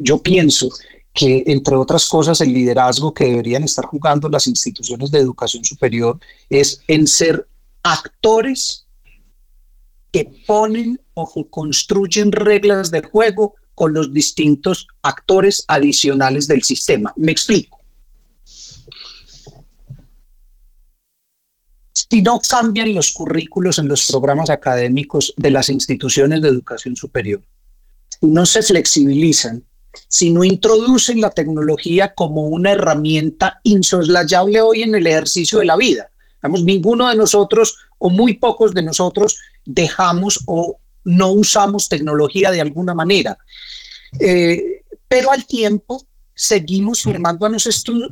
yo 0.00 0.22
pienso 0.22 0.70
que, 1.12 1.44
entre 1.46 1.76
otras 1.76 2.08
cosas, 2.08 2.40
el 2.40 2.52
liderazgo 2.52 3.12
que 3.12 3.26
deberían 3.26 3.62
estar 3.62 3.84
jugando 3.84 4.28
las 4.28 4.46
instituciones 4.46 5.10
de 5.10 5.18
educación 5.18 5.64
superior 5.64 6.18
es 6.48 6.80
en 6.88 7.06
ser 7.06 7.46
actores 7.82 8.83
que 10.14 10.30
ponen 10.46 11.00
o 11.14 11.28
que 11.28 11.50
construyen 11.50 12.30
reglas 12.30 12.92
de 12.92 13.02
juego 13.02 13.56
con 13.74 13.92
los 13.92 14.14
distintos 14.14 14.86
actores 15.02 15.64
adicionales 15.66 16.46
del 16.46 16.62
sistema. 16.62 17.12
Me 17.16 17.32
explico. 17.32 17.80
Si 21.92 22.22
no 22.22 22.38
cambian 22.48 22.94
los 22.94 23.10
currículos 23.10 23.80
en 23.80 23.88
los 23.88 24.06
programas 24.06 24.50
académicos 24.50 25.34
de 25.36 25.50
las 25.50 25.68
instituciones 25.68 26.42
de 26.42 26.48
educación 26.48 26.94
superior, 26.94 27.42
si 28.08 28.28
no 28.28 28.46
se 28.46 28.62
flexibilizan, 28.62 29.64
si 30.06 30.30
no 30.30 30.44
introducen 30.44 31.20
la 31.20 31.30
tecnología 31.30 32.14
como 32.14 32.46
una 32.46 32.70
herramienta 32.70 33.58
insoslayable 33.64 34.60
hoy 34.60 34.82
en 34.82 34.94
el 34.94 35.08
ejercicio 35.08 35.58
de 35.58 35.64
la 35.64 35.76
vida. 35.76 36.08
Vamos, 36.40 36.62
ninguno 36.62 37.08
de 37.08 37.16
nosotros 37.16 37.78
o 37.98 38.10
muy 38.10 38.34
pocos 38.34 38.74
de 38.74 38.82
nosotros 38.82 39.38
dejamos 39.64 40.40
o 40.46 40.78
no 41.04 41.32
usamos 41.32 41.88
tecnología 41.88 42.50
de 42.50 42.60
alguna 42.60 42.94
manera. 42.94 43.38
Eh, 44.20 44.82
pero 45.08 45.30
al 45.30 45.46
tiempo 45.46 46.06
seguimos 46.34 47.02
formando 47.02 47.46
a, 47.46 47.50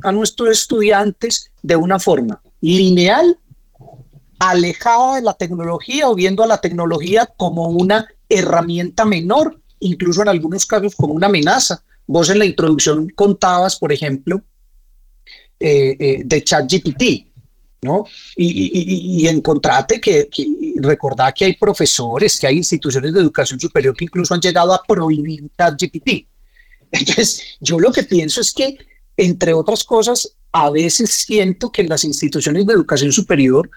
a 0.03 0.11
nuestros 0.11 0.49
estudiantes 0.49 1.51
de 1.61 1.75
una 1.75 1.99
forma 1.99 2.41
lineal, 2.61 3.37
alejada 4.39 5.15
de 5.15 5.21
la 5.21 5.33
tecnología 5.33 6.09
o 6.09 6.15
viendo 6.15 6.43
a 6.43 6.47
la 6.47 6.61
tecnología 6.61 7.29
como 7.37 7.67
una 7.67 8.07
herramienta 8.29 9.05
menor, 9.05 9.61
incluso 9.79 10.21
en 10.21 10.29
algunos 10.29 10.65
casos 10.65 10.95
como 10.95 11.13
una 11.13 11.27
amenaza. 11.27 11.83
Vos 12.05 12.29
en 12.29 12.39
la 12.39 12.45
introducción 12.45 13.09
contabas, 13.15 13.77
por 13.77 13.91
ejemplo, 13.91 14.43
eh, 15.59 15.95
eh, 15.99 16.21
de 16.25 16.43
ChatGPT. 16.43 17.32
¿No? 17.83 18.05
Y, 18.35 19.23
y, 19.23 19.27
encontrate 19.27 19.99
que, 19.99 20.29
que 20.29 20.73
recordar 20.77 21.33
que 21.33 21.45
hay 21.45 21.53
profesores, 21.55 22.39
que 22.39 22.47
hay 22.47 22.57
instituciones 22.57 23.13
de 23.13 23.19
educación 23.19 23.59
superior 23.59 23.95
que 23.95 24.05
incluso 24.05 24.33
han 24.33 24.41
llegado 24.41 24.73
a 24.73 24.81
prohibir 24.83 25.43
ChatGPT. 25.57 26.27
Entonces, 26.91 27.57
yo 27.59 27.79
lo 27.79 27.91
que 27.91 28.03
pienso 28.03 28.41
es 28.41 28.53
que, 28.53 28.77
entre 29.17 29.53
otras 29.53 29.83
cosas, 29.83 30.35
a 30.51 30.69
veces 30.69 31.09
siento 31.11 31.71
que 31.71 31.81
en 31.81 31.89
las 31.89 32.03
instituciones 32.03 32.65
de 32.65 32.73
educación 32.73 33.11
superior 33.11 33.69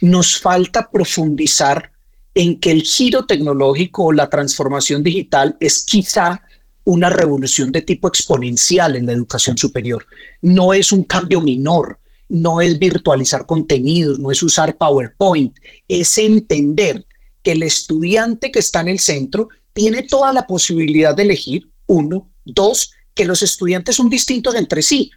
nos 0.00 0.38
falta 0.38 0.90
profundizar 0.90 1.92
en 2.34 2.60
que 2.60 2.70
el 2.70 2.82
giro 2.82 3.26
tecnológico 3.26 4.06
o 4.06 4.12
la 4.12 4.28
transformación 4.28 5.02
digital 5.02 5.56
es 5.60 5.84
quizá 5.84 6.42
una 6.84 7.10
revolución 7.10 7.70
de 7.70 7.82
tipo 7.82 8.08
exponencial 8.08 8.96
en 8.96 9.06
la 9.06 9.12
educación 9.12 9.58
superior. 9.58 10.06
No 10.40 10.72
es 10.72 10.90
un 10.90 11.04
cambio 11.04 11.40
menor, 11.40 11.98
no 12.28 12.60
es 12.60 12.78
virtualizar 12.78 13.46
contenidos, 13.46 14.18
no 14.18 14.30
es 14.30 14.42
usar 14.42 14.76
PowerPoint, 14.76 15.56
es 15.86 16.18
entender 16.18 17.06
que 17.42 17.52
el 17.52 17.62
estudiante 17.62 18.50
que 18.50 18.58
está 18.58 18.80
en 18.80 18.88
el 18.88 18.98
centro 18.98 19.48
tiene 19.72 20.02
toda 20.02 20.32
la 20.32 20.46
posibilidad 20.46 21.14
de 21.14 21.22
elegir, 21.22 21.70
uno, 21.86 22.30
dos, 22.44 22.92
que 23.14 23.24
los 23.24 23.42
estudiantes 23.42 23.96
son 23.96 24.10
distintos 24.10 24.54
entre 24.54 24.82
sí. 24.82 25.10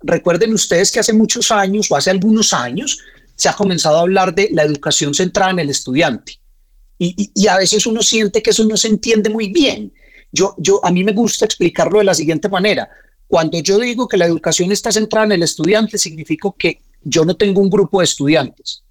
Recuerden 0.00 0.52
ustedes 0.52 0.90
que 0.90 1.00
hace 1.00 1.12
muchos 1.12 1.50
años 1.50 1.90
o 1.90 1.96
hace 1.96 2.10
algunos 2.10 2.52
años 2.52 2.98
se 3.34 3.48
ha 3.48 3.52
comenzado 3.52 3.98
a 3.98 4.00
hablar 4.00 4.34
de 4.34 4.48
la 4.52 4.64
educación 4.64 5.14
centrada 5.14 5.52
en 5.52 5.60
el 5.60 5.70
estudiante. 5.70 6.40
Y, 6.98 7.46
a 7.46 7.56
veces 7.56 7.86
uno 7.86 8.02
siente 8.02 8.42
que 8.42 8.50
eso 8.50 8.64
no 8.64 8.76
se 8.76 8.88
entiende 8.88 9.30
muy 9.30 9.52
bien. 9.52 9.92
Yo, 10.32 10.56
yo, 10.58 10.84
a 10.84 10.90
mí 10.90 11.04
me 11.04 11.12
gusta 11.12 11.44
explicarlo 11.44 11.98
de 11.98 12.04
la 12.04 12.14
siguiente 12.14 12.48
manera. 12.48 12.88
Cuando 13.28 13.58
yo 13.60 13.78
digo 13.78 14.08
que 14.08 14.16
la 14.16 14.24
educación 14.24 14.72
está 14.72 14.90
centrada 14.90 15.26
en 15.26 15.32
el 15.32 15.42
estudiante, 15.42 15.98
significa 15.98 16.48
que 16.58 16.80
yo 17.02 17.24
no 17.24 17.36
tengo 17.36 17.60
un 17.60 17.70
grupo 17.70 18.00
de 18.00 18.06
estudiantes. 18.06 18.82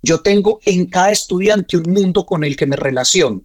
Yo 0.00 0.20
tengo 0.20 0.60
en 0.64 0.86
cada 0.86 1.10
estudiante 1.10 1.76
un 1.76 1.92
mundo 1.92 2.24
con 2.24 2.44
el 2.44 2.56
que 2.56 2.66
me 2.66 2.76
relaciono. 2.76 3.42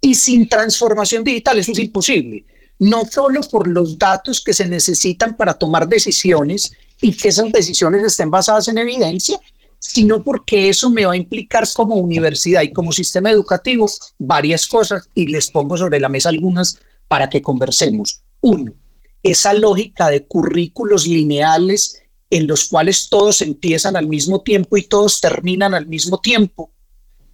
Y 0.00 0.14
sin 0.14 0.48
transformación 0.48 1.22
digital 1.22 1.58
eso 1.58 1.72
es 1.72 1.78
imposible. 1.78 2.44
No 2.80 3.04
solo 3.04 3.40
por 3.42 3.68
los 3.68 3.98
datos 3.98 4.40
que 4.40 4.52
se 4.52 4.66
necesitan 4.66 5.36
para 5.36 5.54
tomar 5.54 5.88
decisiones 5.88 6.72
y 7.00 7.12
que 7.12 7.28
esas 7.28 7.52
decisiones 7.52 8.02
estén 8.02 8.30
basadas 8.30 8.68
en 8.68 8.78
evidencia, 8.78 9.38
sino 9.78 10.24
porque 10.24 10.68
eso 10.68 10.90
me 10.90 11.04
va 11.04 11.12
a 11.12 11.16
implicar 11.16 11.64
como 11.72 11.96
universidad 11.96 12.62
y 12.62 12.72
como 12.72 12.90
sistema 12.90 13.30
educativo 13.30 13.88
varias 14.18 14.66
cosas 14.66 15.08
y 15.14 15.26
les 15.28 15.50
pongo 15.50 15.76
sobre 15.76 16.00
la 16.00 16.08
mesa 16.08 16.30
algunas 16.30 16.78
para 17.06 17.28
que 17.28 17.42
conversemos. 17.42 18.22
Uno, 18.40 18.72
esa 19.22 19.52
lógica 19.54 20.08
de 20.08 20.26
currículos 20.26 21.06
lineales 21.06 22.02
en 22.30 22.46
los 22.46 22.68
cuales 22.68 23.08
todos 23.08 23.40
empiezan 23.40 23.96
al 23.96 24.06
mismo 24.06 24.42
tiempo 24.42 24.76
y 24.76 24.82
todos 24.82 25.20
terminan 25.20 25.74
al 25.74 25.86
mismo 25.86 26.20
tiempo, 26.20 26.70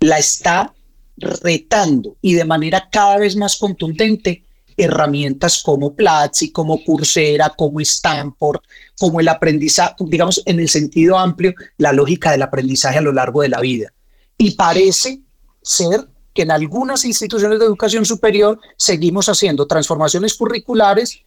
la 0.00 0.18
está 0.18 0.74
retando 1.16 2.16
y 2.20 2.34
de 2.34 2.44
manera 2.44 2.88
cada 2.90 3.18
vez 3.18 3.36
más 3.36 3.56
contundente 3.56 4.44
herramientas 4.76 5.62
como 5.62 5.94
Platzi, 5.94 6.50
como 6.50 6.82
Coursera, 6.82 7.50
como 7.50 7.80
Stanford, 7.80 8.60
como 8.98 9.20
el 9.20 9.28
aprendizaje, 9.28 9.94
digamos 10.00 10.42
en 10.46 10.58
el 10.58 10.68
sentido 10.68 11.16
amplio, 11.16 11.54
la 11.78 11.92
lógica 11.92 12.32
del 12.32 12.42
aprendizaje 12.42 12.98
a 12.98 13.02
lo 13.02 13.12
largo 13.12 13.42
de 13.42 13.48
la 13.48 13.60
vida. 13.60 13.92
Y 14.36 14.52
parece 14.52 15.20
ser 15.62 16.08
que 16.32 16.42
en 16.42 16.50
algunas 16.50 17.04
instituciones 17.04 17.60
de 17.60 17.66
educación 17.66 18.04
superior 18.04 18.58
seguimos 18.76 19.28
haciendo 19.28 19.66
transformaciones 19.66 20.34
curriculares 20.34 21.20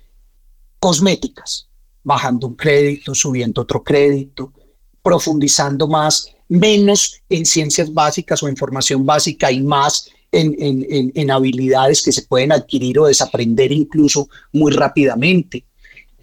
cosméticas, 0.79 1.67
bajando 2.03 2.47
un 2.47 2.55
crédito, 2.55 3.13
subiendo 3.13 3.61
otro 3.61 3.83
crédito, 3.83 4.53
profundizando 5.01 5.87
más, 5.87 6.27
menos 6.49 7.21
en 7.29 7.45
ciencias 7.45 7.93
básicas 7.93 8.41
o 8.43 8.47
en 8.47 8.57
formación 8.57 9.05
básica 9.05 9.51
y 9.51 9.61
más 9.61 10.09
en, 10.31 11.13
en, 11.15 11.31
habilidades 11.31 12.01
que 12.01 12.11
se 12.11 12.23
pueden 12.23 12.51
adquirir 12.51 12.99
o 12.99 13.05
desaprender 13.05 13.71
incluso 13.71 14.29
muy 14.51 14.71
rápidamente. 14.71 15.65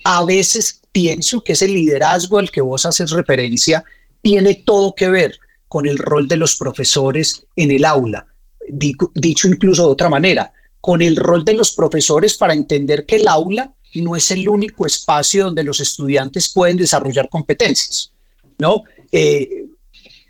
a 0.04 0.24
veces 0.24 0.82
pienso 0.92 1.42
que 1.42 1.54
ese 1.54 1.66
liderazgo 1.66 2.38
al 2.38 2.50
que 2.50 2.60
vos 2.60 2.86
haces 2.86 3.10
referencia 3.10 3.82
tiene 4.20 4.54
todo 4.54 4.94
que 4.94 5.08
ver 5.08 5.38
con 5.66 5.86
el 5.86 5.98
rol 5.98 6.28
de 6.28 6.36
los 6.36 6.56
profesores 6.56 7.46
en 7.56 7.70
el 7.70 7.84
aula. 7.84 8.26
Dicho 8.68 9.48
incluso 9.48 9.82
de 9.86 9.92
otra 9.92 10.08
manera, 10.08 10.52
con 10.80 11.02
el 11.02 11.16
rol 11.16 11.44
de 11.44 11.54
los 11.54 11.72
profesores 11.72 12.36
para 12.36 12.54
entender 12.54 13.06
que 13.06 13.16
el 13.16 13.26
aula 13.26 13.74
no 14.02 14.16
es 14.16 14.30
el 14.30 14.48
único 14.48 14.86
espacio 14.86 15.44
donde 15.44 15.64
los 15.64 15.80
estudiantes 15.80 16.48
pueden 16.48 16.76
desarrollar 16.76 17.28
competencias, 17.28 18.12
¿no? 18.58 18.84
Eh, 19.12 19.66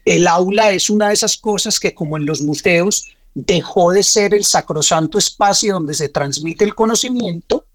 el 0.04 0.26
aula 0.26 0.72
es 0.72 0.90
una 0.90 1.08
de 1.08 1.14
esas 1.14 1.36
cosas 1.36 1.80
que, 1.80 1.94
como 1.94 2.16
en 2.16 2.26
los 2.26 2.42
museos, 2.42 3.14
dejó 3.34 3.92
de 3.92 4.02
ser 4.02 4.34
el 4.34 4.44
sacrosanto 4.44 5.18
espacio 5.18 5.74
donde 5.74 5.94
se 5.94 6.08
transmite 6.08 6.64
el 6.64 6.74
conocimiento 6.74 7.66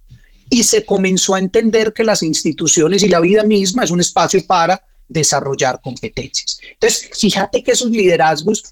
y 0.49 0.63
se 0.63 0.85
comenzó 0.85 1.35
a 1.35 1.39
entender 1.39 1.93
que 1.93 2.03
las 2.03 2.23
instituciones 2.23 3.03
y 3.03 3.09
la 3.09 3.19
vida 3.19 3.43
misma 3.43 3.83
es 3.83 3.91
un 3.91 3.99
espacio 3.99 4.45
para 4.45 4.83
desarrollar 5.07 5.81
competencias. 5.81 6.59
Entonces, 6.73 7.09
fíjate 7.13 7.63
que 7.63 7.71
esos 7.71 7.89
liderazgos 7.89 8.63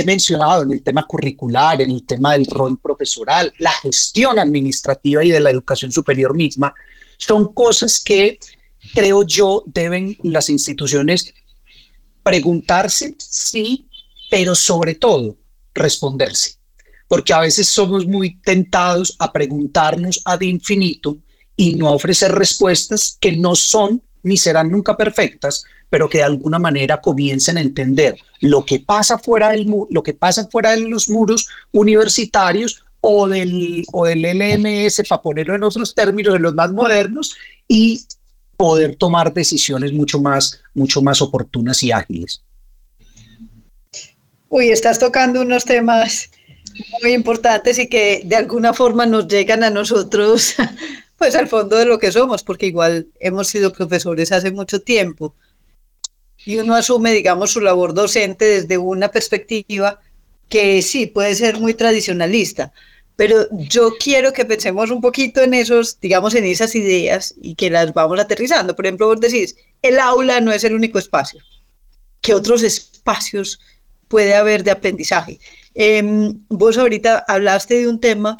he 0.00 0.04
mencionado 0.04 0.62
en 0.62 0.72
el 0.72 0.82
tema 0.82 1.06
curricular, 1.06 1.80
en 1.80 1.90
el 1.90 2.04
tema 2.04 2.32
del 2.32 2.46
rol 2.46 2.78
profesoral, 2.78 3.52
la 3.58 3.70
gestión 3.70 4.38
administrativa 4.38 5.24
y 5.24 5.30
de 5.30 5.40
la 5.40 5.50
educación 5.50 5.92
superior 5.92 6.34
misma, 6.34 6.74
son 7.16 7.52
cosas 7.52 8.00
que 8.02 8.38
creo 8.94 9.24
yo 9.24 9.62
deben 9.66 10.16
las 10.22 10.48
instituciones 10.48 11.34
preguntarse, 12.22 13.14
sí, 13.18 13.88
pero 14.30 14.54
sobre 14.54 14.94
todo 14.96 15.36
responderse. 15.74 16.56
Porque 17.08 17.32
a 17.32 17.40
veces 17.40 17.68
somos 17.68 18.06
muy 18.06 18.40
tentados 18.40 19.14
a 19.20 19.32
preguntarnos 19.32 20.20
ad 20.24 20.40
infinito 20.40 21.18
y 21.54 21.76
no 21.76 21.92
ofrecer 21.92 22.32
respuestas 22.32 23.16
que 23.20 23.32
no 23.36 23.54
son 23.54 24.02
ni 24.24 24.36
serán 24.36 24.72
nunca 24.72 24.96
perfectas, 24.96 25.64
pero 25.90 26.08
que 26.08 26.18
de 26.18 26.24
alguna 26.24 26.58
manera 26.58 27.00
comiencen 27.00 27.58
a 27.58 27.60
entender 27.60 28.16
lo 28.40 28.64
que 28.64 28.80
pasa 28.80 29.18
fuera 29.18 29.50
del 29.50 29.66
lo 29.90 30.02
que 30.02 30.14
pasa 30.14 30.48
fuera 30.48 30.72
de 30.72 30.80
los 30.80 31.08
muros 31.08 31.48
universitarios 31.72 32.84
o 33.00 33.28
del, 33.28 33.84
o 33.92 34.04
del 34.04 34.22
LMS, 34.22 35.02
para 35.08 35.22
ponerlo 35.22 35.54
en 35.54 35.62
otros 35.62 35.94
términos, 35.94 36.32
de 36.32 36.40
los 36.40 36.54
más 36.54 36.72
modernos, 36.72 37.36
y 37.68 38.04
poder 38.56 38.96
tomar 38.96 39.32
decisiones 39.32 39.92
mucho 39.92 40.20
más, 40.20 40.60
mucho 40.74 41.02
más 41.02 41.22
oportunas 41.22 41.82
y 41.82 41.92
ágiles. 41.92 42.42
Uy, 44.48 44.70
estás 44.70 44.98
tocando 44.98 45.42
unos 45.42 45.64
temas 45.64 46.30
muy 47.02 47.12
importantes 47.12 47.78
y 47.78 47.88
que 47.88 48.22
de 48.24 48.36
alguna 48.36 48.74
forma 48.74 49.06
nos 49.06 49.28
llegan 49.28 49.62
a 49.62 49.70
nosotros 49.70 50.54
pues 51.18 51.34
al 51.34 51.48
fondo 51.48 51.76
de 51.76 51.86
lo 51.86 51.98
que 51.98 52.12
somos, 52.12 52.42
porque 52.42 52.66
igual 52.66 53.06
hemos 53.20 53.48
sido 53.48 53.72
profesores 53.72 54.32
hace 54.32 54.50
mucho 54.50 54.80
tiempo 54.80 55.34
y 56.46 56.58
uno 56.58 56.76
asume, 56.76 57.12
digamos, 57.12 57.50
su 57.50 57.60
labor 57.60 57.92
docente 57.92 58.44
desde 58.44 58.78
una 58.78 59.08
perspectiva 59.10 60.00
que 60.48 60.80
sí 60.80 61.06
puede 61.06 61.34
ser 61.34 61.58
muy 61.58 61.74
tradicionalista, 61.74 62.72
pero 63.16 63.48
yo 63.50 63.96
quiero 63.98 64.32
que 64.32 64.44
pensemos 64.44 64.90
un 64.90 65.00
poquito 65.00 65.42
en 65.42 65.54
esos, 65.54 65.98
digamos, 66.00 66.36
en 66.36 66.44
esas 66.44 66.76
ideas 66.76 67.34
y 67.42 67.56
que 67.56 67.68
las 67.68 67.92
vamos 67.92 68.20
aterrizando. 68.20 68.76
Por 68.76 68.86
ejemplo, 68.86 69.08
vos 69.08 69.20
decís, 69.20 69.56
el 69.82 69.98
aula 69.98 70.40
no 70.40 70.52
es 70.52 70.62
el 70.62 70.74
único 70.74 71.00
espacio. 71.00 71.42
¿Qué 72.20 72.32
otros 72.32 72.62
espacios 72.62 73.58
puede 74.06 74.36
haber 74.36 74.62
de 74.62 74.70
aprendizaje? 74.70 75.40
Em, 75.74 76.38
vos 76.48 76.78
ahorita 76.78 77.24
hablaste 77.26 77.80
de 77.80 77.88
un 77.88 77.98
tema 78.00 78.36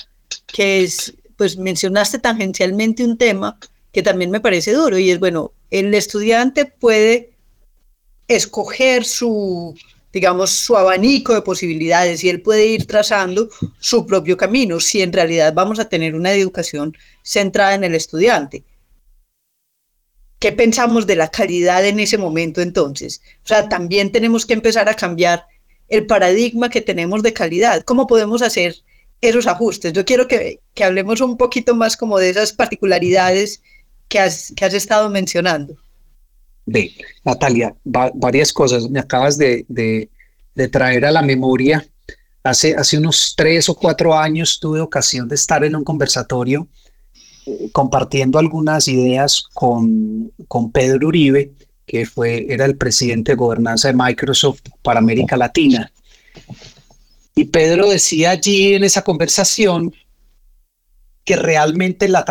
que 0.47 0.85
es 0.85 1.13
pues 1.37 1.59
mencionaste 1.59 2.19
tangencialmente 2.19 3.05
un 3.05 3.19
tema 3.19 3.59
que 3.93 4.03
también 4.03 4.31
me 4.31 4.41
parece 4.41 4.73
duro 4.73 4.97
y 4.97 5.11
es, 5.11 5.19
bueno, 5.19 5.53
el 5.71 5.93
estudiante 5.93 6.67
puede 6.67 7.36
escoger 8.29 9.05
su, 9.05 9.75
digamos, 10.13 10.51
su 10.51 10.77
abanico 10.77 11.35
de 11.35 11.43
posibilidades 11.43 12.25
y 12.25 12.29
él 12.29 12.43
puede 12.43 12.67
ir 12.67 12.87
trazando 12.87 13.49
su 13.79 14.07
propio 14.07 14.37
camino 14.37 14.81
si 14.81 15.03
en 15.03 15.13
realidad 15.13 15.53
vamos 15.55 15.79
a 15.79 15.89
tener 15.89 16.15
una 16.15 16.33
educación 16.33 16.97
centrada 17.23 17.75
en 17.75 17.85
el 17.85 17.95
estudiante. 17.95 18.65
¿Qué 20.39 20.53
pensamos 20.53 21.07
de 21.07 21.17
la 21.17 21.29
calidad 21.29 21.85
en 21.87 21.99
ese 21.99 22.19
momento 22.19 22.61
entonces? 22.61 23.23
O 23.45 23.49
sea, 23.49 23.69
también 23.69 24.13
tenemos 24.13 24.45
que 24.45 24.55
empezar 24.55 24.89
a 24.89 24.95
cambiar 24.95 25.47
el 25.89 26.07
paradigma 26.07 26.69
que 26.69 26.83
tenemos 26.83 27.23
de 27.23 27.33
calidad. 27.33 27.83
¿Cómo 27.85 28.07
podemos 28.07 28.43
hacer 28.43 28.77
esos 29.21 29.47
ajustes. 29.47 29.93
Yo 29.93 30.05
quiero 30.05 30.29
que, 30.29 30.61
que, 30.75 30.85
hablemos 30.85 31.21
un 31.21 31.37
poquito 31.37 31.75
más 31.75 31.97
como 31.97 32.19
de 32.19 32.31
esas 32.31 32.53
particularidades 32.53 33.63
que 34.09 34.19
has, 34.19 34.53
que 34.57 34.65
has 34.65 34.75
estado 34.75 35.11
mencionando. 35.11 35.77
Natalia, 37.25 37.75
varias 37.85 38.53
cosas. 38.53 38.91
Me 38.91 39.01
acabas 39.01 39.39
de, 39.39 40.11
traer 40.71 41.05
a 41.05 41.11
la 41.11 41.23
memoria. 41.23 41.87
Hace, 42.43 42.75
hace 42.77 42.99
unos 42.99 43.35
tres 43.37 43.69
o 43.69 43.75
cuatro 43.75 44.15
años 44.15 44.61
tuve 44.61 44.81
ocasión 44.81 45.27
de 45.29 45.35
estar 45.35 45.65
en 45.65 45.75
un 45.75 45.83
conversatorio 45.83 46.69
eh, 47.45 47.71
compartiendo 47.73 48.39
algunas 48.39 48.87
ideas 48.87 49.47
con, 49.53 50.31
con 50.47 50.71
Pedro 50.71 51.09
Uribe, 51.09 51.53
que 51.87 52.07
fue, 52.07 52.47
era 52.49 52.65
el 52.65 52.77
presidente 52.77 53.33
de 53.33 53.37
gobernanza 53.37 53.89
de 53.89 53.95
Microsoft 53.95 54.61
para 54.83 55.01
América 55.01 55.37
Latina. 55.37 55.91
Y 57.35 57.45
Pedro 57.45 57.91
decía 57.91 58.31
allí 58.31 58.75
en 58.75 58.85
esa 58.85 59.03
conversación 59.03 59.93
que 61.27 61.35
realmente 61.35 62.09
la 62.09 62.25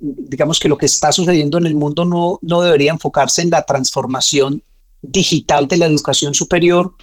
digamos 0.00 0.58
que 0.58 0.68
lo 0.68 0.76
que 0.76 0.86
está 0.86 1.12
sucediendo 1.12 1.56
en 1.56 1.66
el 1.66 1.76
mundo 1.76 2.04
no, 2.04 2.40
no 2.42 2.62
debería 2.62 2.90
enfocarse 2.90 3.42
en 3.42 3.50
la 3.50 3.62
transformación 3.62 4.64
digital 5.02 5.68
de 5.68 5.76
la 5.76 5.86
educación 5.86 6.34
superior, 6.34 6.94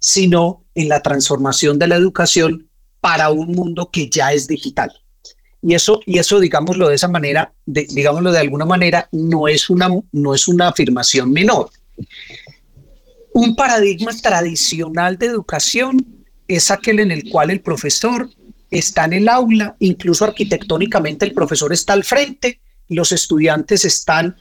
sino 0.00 0.64
en 0.74 0.88
la 0.88 1.02
transformación 1.02 1.78
de 1.78 1.86
la 1.86 1.94
educación 1.94 2.68
para 3.00 3.30
un 3.30 3.52
mundo 3.52 3.88
que 3.92 4.10
ya 4.10 4.32
es 4.32 4.48
digital. 4.48 4.92
Y 5.62 5.74
eso, 5.74 6.00
y 6.06 6.18
eso 6.18 6.40
digámoslo 6.40 6.88
de 6.88 6.96
esa 6.96 7.08
manera, 7.08 7.54
digámoslo 7.66 8.32
de 8.32 8.40
alguna 8.40 8.64
manera, 8.64 9.08
no 9.12 9.46
es, 9.46 9.70
una, 9.70 9.88
no 10.10 10.34
es 10.34 10.48
una 10.48 10.68
afirmación 10.68 11.30
menor. 11.30 11.70
Un 13.32 13.54
paradigma 13.54 14.12
tradicional 14.12 15.18
de 15.18 15.26
educación 15.26 16.04
es 16.48 16.72
aquel 16.72 16.98
en 16.98 17.12
el 17.12 17.30
cual 17.30 17.50
el 17.50 17.60
profesor 17.60 18.28
está 18.78 19.04
en 19.04 19.14
el 19.14 19.28
aula, 19.28 19.76
incluso 19.80 20.24
arquitectónicamente 20.24 21.24
el 21.24 21.32
profesor 21.32 21.72
está 21.72 21.92
al 21.92 22.04
frente, 22.04 22.60
los 22.88 23.12
estudiantes 23.12 23.84
están 23.84 24.36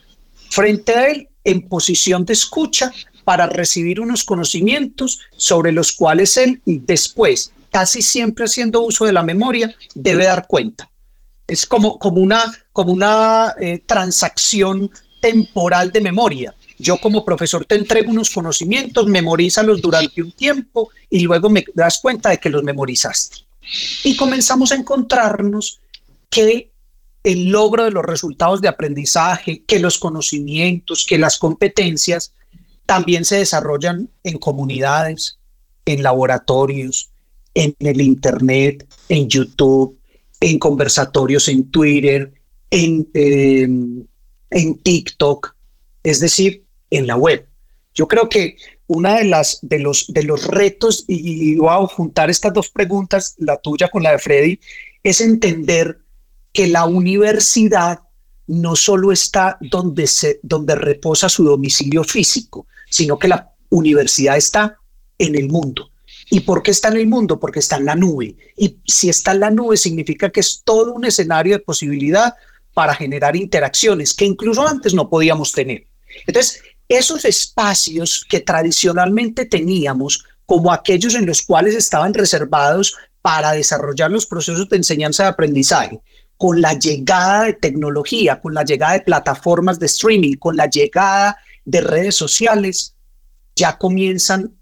frente 0.49 0.93
a 0.93 1.07
él 1.07 1.29
en 1.43 1.67
posición 1.67 2.25
de 2.25 2.33
escucha 2.33 2.91
para 3.23 3.47
recibir 3.47 3.99
unos 3.99 4.23
conocimientos 4.23 5.19
sobre 5.35 5.71
los 5.71 5.91
cuales 5.91 6.37
él 6.37 6.61
después, 6.65 7.51
casi 7.71 8.01
siempre 8.01 8.45
haciendo 8.45 8.81
uso 8.81 9.05
de 9.05 9.13
la 9.13 9.23
memoria, 9.23 9.75
debe 9.93 10.25
dar 10.25 10.47
cuenta. 10.47 10.89
Es 11.47 11.65
como, 11.65 11.99
como 11.99 12.21
una, 12.21 12.41
como 12.71 12.91
una 12.91 13.53
eh, 13.59 13.83
transacción 13.85 14.89
temporal 15.19 15.91
de 15.91 16.01
memoria. 16.01 16.55
Yo 16.77 16.97
como 16.97 17.25
profesor 17.25 17.65
te 17.65 17.75
entrego 17.75 18.11
unos 18.11 18.29
conocimientos, 18.29 19.07
memorízalos 19.07 19.81
durante 19.81 20.21
un 20.21 20.31
tiempo 20.31 20.89
y 21.09 21.21
luego 21.21 21.49
me 21.49 21.65
das 21.73 21.99
cuenta 22.01 22.29
de 22.29 22.37
que 22.37 22.49
los 22.49 22.63
memorizaste. 22.63 23.44
Y 24.03 24.15
comenzamos 24.15 24.71
a 24.71 24.75
encontrarnos 24.75 25.79
que 26.29 26.71
el 27.23 27.49
logro 27.49 27.85
de 27.85 27.91
los 27.91 28.05
resultados 28.05 28.61
de 28.61 28.67
aprendizaje, 28.67 29.63
que 29.65 29.79
los 29.79 29.97
conocimientos, 29.97 31.05
que 31.07 31.17
las 31.17 31.39
competencias 31.39 32.33
también 32.85 33.25
se 33.25 33.37
desarrollan 33.37 34.09
en 34.23 34.37
comunidades, 34.37 35.39
en 35.85 36.03
laboratorios, 36.03 37.09
en 37.55 37.75
el 37.79 38.01
Internet, 38.01 38.87
en 39.09 39.27
YouTube, 39.27 39.97
en 40.39 40.59
conversatorios 40.59 41.47
en 41.47 41.71
Twitter, 41.71 42.33
en, 42.69 43.07
eh, 43.13 43.67
en 44.51 44.77
TikTok, 44.83 45.55
es 46.03 46.19
decir, 46.19 46.63
en 46.91 47.07
la 47.07 47.15
web. 47.15 47.47
Yo 47.93 48.07
creo 48.07 48.29
que 48.29 48.57
una 48.87 49.17
de 49.17 49.25
las 49.25 49.59
de 49.61 49.79
los 49.79 50.05
de 50.07 50.23
los 50.23 50.47
retos 50.47 51.05
y, 51.07 51.55
voy 51.55 51.69
a 51.69 51.87
juntar 51.87 52.29
estas 52.29 52.53
dos 52.53 52.69
preguntas, 52.69 53.35
la 53.37 53.57
tuya 53.57 53.89
con 53.89 54.03
la 54.03 54.11
de 54.11 54.19
Freddy, 54.19 54.59
es 55.03 55.21
entender 55.21 55.99
que 56.53 56.67
la 56.67 56.85
universidad 56.85 57.99
no 58.47 58.75
solo 58.75 59.11
está 59.11 59.57
donde 59.59 60.07
se 60.07 60.39
donde 60.43 60.75
reposa 60.75 61.29
su 61.29 61.43
domicilio 61.43 62.03
físico, 62.03 62.67
sino 62.89 63.17
que 63.17 63.27
la 63.27 63.53
universidad 63.69 64.37
está 64.37 64.77
en 65.17 65.35
el 65.35 65.49
mundo. 65.49 65.89
¿Y 66.29 66.41
por 66.41 66.63
qué 66.63 66.71
está 66.71 66.87
en 66.87 66.97
el 66.97 67.07
mundo? 67.07 67.39
Porque 67.39 67.59
está 67.59 67.77
en 67.77 67.85
la 67.85 67.95
nube. 67.95 68.35
Y 68.57 68.77
si 68.85 69.09
está 69.09 69.31
en 69.31 69.41
la 69.41 69.51
nube 69.51 69.77
significa 69.77 70.29
que 70.29 70.39
es 70.39 70.61
todo 70.63 70.93
un 70.93 71.05
escenario 71.05 71.53
de 71.53 71.63
posibilidad 71.63 72.33
para 72.73 72.95
generar 72.95 73.35
interacciones 73.35 74.13
que 74.13 74.25
incluso 74.25 74.67
antes 74.67 74.93
no 74.93 75.09
podíamos 75.09 75.51
tener. 75.51 75.87
Entonces, 76.27 76.61
esos 76.89 77.25
espacios 77.25 78.25
que 78.29 78.39
tradicionalmente 78.39 79.45
teníamos 79.45 80.25
como 80.45 80.71
aquellos 80.71 81.15
en 81.15 81.25
los 81.25 81.41
cuales 81.41 81.75
estaban 81.75 82.13
reservados 82.13 82.95
para 83.21 83.53
desarrollar 83.53 84.11
los 84.11 84.27
procesos 84.27 84.69
de 84.69 84.77
enseñanza 84.77 85.23
y 85.23 85.27
aprendizaje, 85.27 85.99
con 86.37 86.61
la 86.61 86.73
llegada 86.73 87.45
de 87.45 87.53
tecnología, 87.53 88.39
con 88.39 88.53
la 88.53 88.63
llegada 88.63 88.93
de 88.93 89.01
plataformas 89.01 89.79
de 89.79 89.87
streaming, 89.87 90.35
con 90.35 90.55
la 90.55 90.69
llegada 90.69 91.37
de 91.63 91.81
redes 91.81 92.15
sociales, 92.15 92.93
ya 93.55 93.77
comienzan 93.77 94.53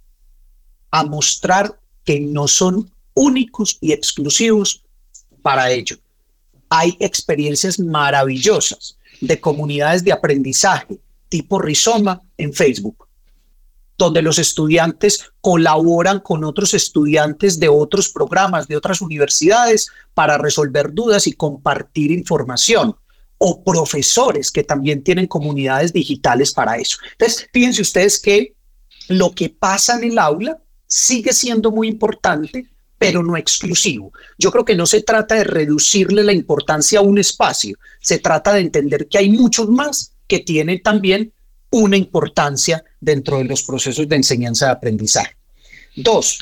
a 0.92 1.04
mostrar 1.04 1.78
que 2.06 2.20
no 2.20 2.48
son 2.48 2.92
únicos 3.16 3.78
y 3.82 3.92
exclusivos 3.92 4.84
para 5.42 5.72
ello. 5.72 5.98
Hay 6.70 6.96
experiencias 7.00 7.80
maravillosas 7.80 8.98
de 9.20 9.40
comunidades 9.40 10.04
de 10.04 10.12
aprendizaje 10.12 11.00
tipo 11.34 11.58
Rizoma 11.58 12.22
en 12.38 12.54
Facebook, 12.54 13.08
donde 13.98 14.22
los 14.22 14.38
estudiantes 14.38 15.32
colaboran 15.42 16.20
con 16.20 16.44
otros 16.44 16.76
estudiantes 16.76 17.60
de 17.60 17.70
otros 17.70 18.10
programas, 18.10 18.68
de 18.68 18.78
otras 18.78 19.02
universidades, 19.02 19.88
para 20.14 20.38
resolver 20.38 20.94
dudas 20.94 21.26
y 21.26 21.34
compartir 21.34 22.12
información 22.12 22.96
o 23.40 23.64
profesores 23.64 24.52
que 24.52 24.64
también 24.64 25.04
tienen 25.04 25.26
comunidades 25.26 25.92
digitales 25.92 26.54
para 26.54 26.78
eso. 26.78 26.98
Entonces, 27.14 27.50
fíjense 27.52 27.82
ustedes 27.82 28.20
que 28.20 28.54
lo 29.08 29.32
que 29.32 29.50
pasa 29.50 29.98
en 29.98 30.04
el 30.12 30.20
aula 30.20 30.60
sigue 30.86 31.34
siendo 31.34 31.72
muy 31.72 31.88
importante, 31.88 32.70
pero 33.00 33.24
no 33.24 33.36
exclusivo. 33.38 34.12
Yo 34.38 34.52
creo 34.52 34.66
que 34.66 34.76
no 34.76 34.86
se 34.86 35.02
trata 35.02 35.34
de 35.34 35.46
reducirle 35.46 36.24
la 36.24 36.32
importancia 36.32 37.00
a 37.00 37.02
un 37.02 37.18
espacio, 37.18 37.76
se 38.00 38.20
trata 38.20 38.54
de 38.54 38.62
entender 38.62 39.08
que 39.08 39.18
hay 39.18 39.32
muchos 39.32 39.68
más 39.68 40.13
que 40.28 40.40
tienen 40.40 40.82
también 40.82 41.34
una 41.70 41.98
importancia 41.98 42.84
dentro 43.00 43.38
de 43.38 43.46
los 43.46 43.64
procesos 43.64 44.08
de 44.08 44.16
enseñanza 44.16 44.68
y 44.68 44.72
aprendizaje. 44.72 45.36
Dos, 45.96 46.40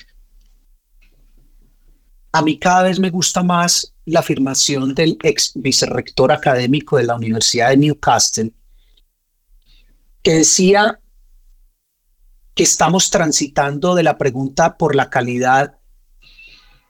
a 2.33 2.41
mí 2.41 2.59
cada 2.59 2.83
vez 2.83 2.99
me 2.99 3.09
gusta 3.09 3.43
más 3.43 3.93
la 4.05 4.21
afirmación 4.21 4.93
del 4.93 5.17
ex 5.23 5.51
vicerrector 5.55 6.31
académico 6.31 6.97
de 6.97 7.03
la 7.03 7.15
Universidad 7.15 7.69
de 7.69 7.77
Newcastle, 7.77 8.53
que 10.21 10.33
decía 10.33 10.99
que 12.53 12.63
estamos 12.63 13.09
transitando 13.09 13.95
de 13.95 14.03
la 14.03 14.17
pregunta 14.17 14.77
por 14.77 14.95
la 14.95 15.09
calidad 15.09 15.77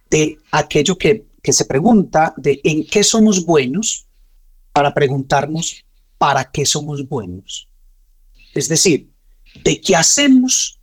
de 0.09 0.37
aquello 0.51 0.97
que, 0.97 1.25
que 1.41 1.53
se 1.53 1.65
pregunta 1.65 2.33
de 2.37 2.59
en 2.63 2.85
qué 2.85 3.03
somos 3.03 3.45
buenos 3.45 4.07
para 4.73 4.93
preguntarnos 4.93 5.85
para 6.21 6.51
qué 6.51 6.67
somos 6.67 7.09
buenos. 7.09 7.67
Es 8.53 8.69
decir, 8.69 9.09
de 9.63 9.81
qué 9.81 9.95
hacemos, 9.95 10.79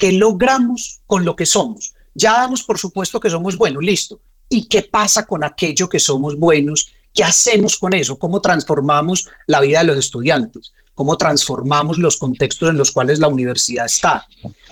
qué 0.00 0.10
logramos 0.10 0.98
con 1.06 1.24
lo 1.24 1.36
que 1.36 1.46
somos. 1.46 1.94
Ya 2.12 2.32
damos 2.32 2.64
por 2.64 2.76
supuesto 2.76 3.20
que 3.20 3.30
somos 3.30 3.56
buenos, 3.56 3.84
listo. 3.84 4.20
¿Y 4.48 4.66
qué 4.66 4.82
pasa 4.82 5.26
con 5.26 5.44
aquello 5.44 5.88
que 5.88 6.00
somos 6.00 6.36
buenos? 6.36 6.88
¿Qué 7.14 7.22
hacemos 7.22 7.78
con 7.78 7.94
eso? 7.94 8.18
¿Cómo 8.18 8.40
transformamos 8.40 9.28
la 9.46 9.60
vida 9.60 9.78
de 9.78 9.84
los 9.84 9.96
estudiantes? 9.98 10.72
¿Cómo 10.92 11.16
transformamos 11.16 11.96
los 11.96 12.16
contextos 12.16 12.70
en 12.70 12.76
los 12.76 12.90
cuales 12.90 13.20
la 13.20 13.28
universidad 13.28 13.86
está? 13.86 14.26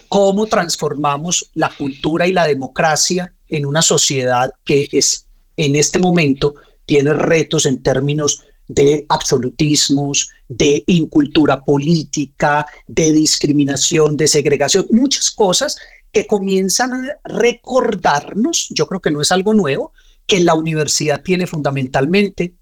¿Cómo 0.09 0.47
transformamos 0.47 1.49
la 1.55 1.71
cultura 1.71 2.27
y 2.27 2.33
la 2.33 2.49
democracia 2.49 3.33
en 3.47 3.67
una 3.67 3.83
sociedad 3.83 4.51
que 4.65 4.89
es 4.91 5.29
en 5.57 5.77
este 5.77 6.01
momento 6.01 6.57
tiene 6.87 7.13
retos 7.13 7.67
en 7.67 7.85
términos 7.85 8.43
de 8.69 9.07
absolutismos, 9.09 10.31
de 10.49 10.85
incultura 10.87 11.65
política, 11.65 12.67
de 12.87 13.13
discriminación, 13.13 14.17
de 14.17 14.29
segregación, 14.29 14.87
muchas 14.91 15.31
cosas 15.31 15.77
que 16.13 16.27
comienzan 16.27 16.93
a 16.93 17.19
recordarnos, 17.25 18.69
yo 18.71 18.87
creo 18.87 19.01
que 19.01 19.11
no 19.11 19.21
es 19.21 19.33
algo 19.33 19.55
nuevo, 19.55 19.93
que 20.27 20.41
la 20.41 20.55
universidad 20.55 21.23
tiene 21.23 21.47
fundamentalmente 21.47 22.55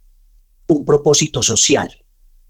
un 0.68 0.84
propósito 0.84 1.42
social, 1.42 1.90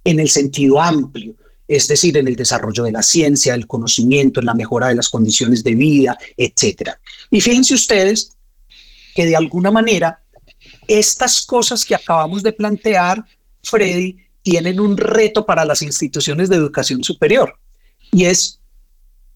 en 0.05 0.21
el 0.21 0.29
sentido 0.29 0.81
amplio, 0.81 1.35
es 1.69 1.89
decir, 1.89 2.17
en 2.17 2.29
el 2.29 2.37
desarrollo 2.37 2.85
de 2.85 2.93
la 2.93 3.03
ciencia, 3.03 3.55
el 3.55 3.67
conocimiento, 3.67 4.41
en 4.41 4.47
la 4.47 4.55
mejora 4.55 4.89
de 4.89 4.95
las 4.95 5.09
condiciones 5.09 5.65
de 5.65 5.75
vida, 5.75 6.17
etc. 6.37 6.91
Y 7.31 7.41
fíjense 7.41 7.75
ustedes 7.75 8.37
que 9.15 9.27
de 9.27 9.37
alguna 9.37 9.71
manera 9.71 10.23
estas 10.87 11.45
cosas 11.45 11.85
que 11.85 11.95
acabamos 11.95 12.43
de 12.43 12.53
plantear 12.53 13.25
Freddy, 13.69 14.17
tienen 14.43 14.79
un 14.79 14.97
reto 14.97 15.45
para 15.45 15.65
las 15.65 15.83
instituciones 15.83 16.49
de 16.49 16.57
educación 16.57 17.03
superior. 17.03 17.59
Y 18.13 18.27
es, 18.27 18.61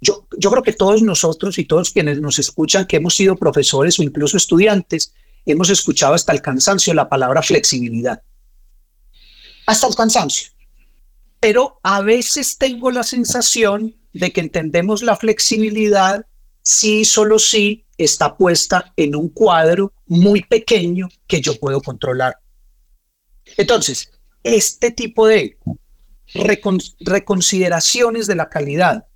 yo, 0.00 0.26
yo 0.38 0.50
creo 0.50 0.62
que 0.62 0.72
todos 0.72 1.02
nosotros 1.02 1.58
y 1.58 1.64
todos 1.64 1.90
quienes 1.90 2.20
nos 2.20 2.38
escuchan, 2.38 2.86
que 2.86 2.96
hemos 2.96 3.16
sido 3.16 3.36
profesores 3.36 3.98
o 3.98 4.02
incluso 4.02 4.36
estudiantes, 4.36 5.12
hemos 5.46 5.68
escuchado 5.70 6.14
hasta 6.14 6.32
el 6.32 6.42
cansancio 6.42 6.94
la 6.94 7.08
palabra 7.08 7.42
flexibilidad. 7.42 8.22
Hasta 9.66 9.88
el 9.88 9.94
cansancio. 9.94 10.50
Pero 11.40 11.80
a 11.82 12.02
veces 12.02 12.56
tengo 12.56 12.90
la 12.90 13.02
sensación 13.02 13.96
de 14.12 14.32
que 14.32 14.40
entendemos 14.40 15.02
la 15.02 15.16
flexibilidad 15.16 16.26
si 16.62 17.04
solo 17.04 17.38
si 17.38 17.86
está 17.96 18.36
puesta 18.36 18.92
en 18.96 19.16
un 19.16 19.28
cuadro 19.28 19.92
muy 20.06 20.42
pequeño 20.42 21.08
que 21.26 21.40
yo 21.40 21.58
puedo 21.58 21.80
controlar. 21.80 22.36
Entonces, 23.56 24.10
este 24.42 24.90
tipo 24.90 25.26
de 25.26 25.59
reconsideraciones 26.98 28.26
de 28.26 28.35
la 28.37 28.48
calidad, 28.48 29.07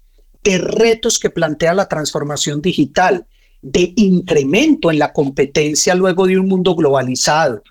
de 0.43 0.59
retos 0.59 1.19
que 1.19 1.31
plantea 1.31 1.75
la 1.75 1.89
transformación 1.89 2.61
digital, 2.61 3.27
de 3.63 3.95
incremento 3.97 4.91
en 4.91 4.99
la 4.99 5.13
competencia 5.13 5.95
luego 5.95 6.27
de 6.27 6.39
un 6.39 6.49
mundo 6.49 6.75
globalizado. 6.75 7.63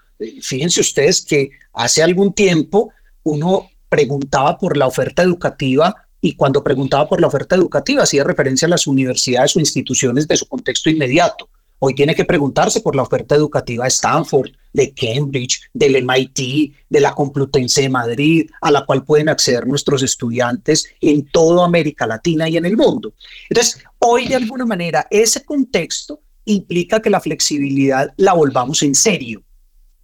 Fíjense 0.42 0.82
ustedes 0.82 1.24
que 1.24 1.52
hace 1.74 2.02
algún 2.02 2.34
tiempo 2.34 2.92
uno 3.24 3.70
preguntaba 3.90 4.58
por 4.58 4.76
la 4.76 4.88
oferta 4.88 5.22
educativa 5.22 5.96
y 6.20 6.36
cuando 6.36 6.64
preguntaba 6.64 7.08
por 7.08 7.22
la 7.22 7.28
oferta 7.28 7.56
educativa 7.56 8.04
hacía 8.04 8.24
referencia 8.24 8.66
a 8.66 8.70
las 8.70 8.88
universidades 8.88 9.56
o 9.56 9.60
instituciones 9.60 10.28
de 10.28 10.38
su 10.38 10.48
contexto 10.48 10.90
inmediato. 10.90 11.50
Hoy 11.86 11.96
tiene 11.96 12.16
que 12.16 12.24
preguntarse 12.24 12.80
por 12.80 12.96
la 12.96 13.02
oferta 13.02 13.36
educativa 13.36 13.84
de 13.84 13.90
Stanford, 13.90 14.52
de 14.72 14.94
Cambridge, 14.94 15.64
del 15.74 16.02
MIT, 16.02 16.74
de 16.88 17.00
la 17.02 17.14
Complutense 17.14 17.82
de 17.82 17.90
Madrid, 17.90 18.50
a 18.62 18.72
la 18.72 18.86
cual 18.86 19.04
pueden 19.04 19.28
acceder 19.28 19.68
nuestros 19.68 20.02
estudiantes 20.02 20.86
en 21.02 21.26
toda 21.26 21.66
América 21.66 22.08
Latina 22.08 22.48
y 22.48 22.56
en 22.56 22.66
el 22.66 22.78
mundo. 22.78 23.14
Entonces, 23.50 23.84
hoy 24.00 24.30
de 24.30 24.36
alguna 24.36 24.66
manera 24.66 25.06
ese 25.12 25.44
contexto 25.44 26.22
implica 26.46 27.02
que 27.02 27.10
la 27.10 27.20
flexibilidad 27.20 28.14
la 28.16 28.32
volvamos 28.32 28.82
en 28.82 28.96
serio. 28.96 29.44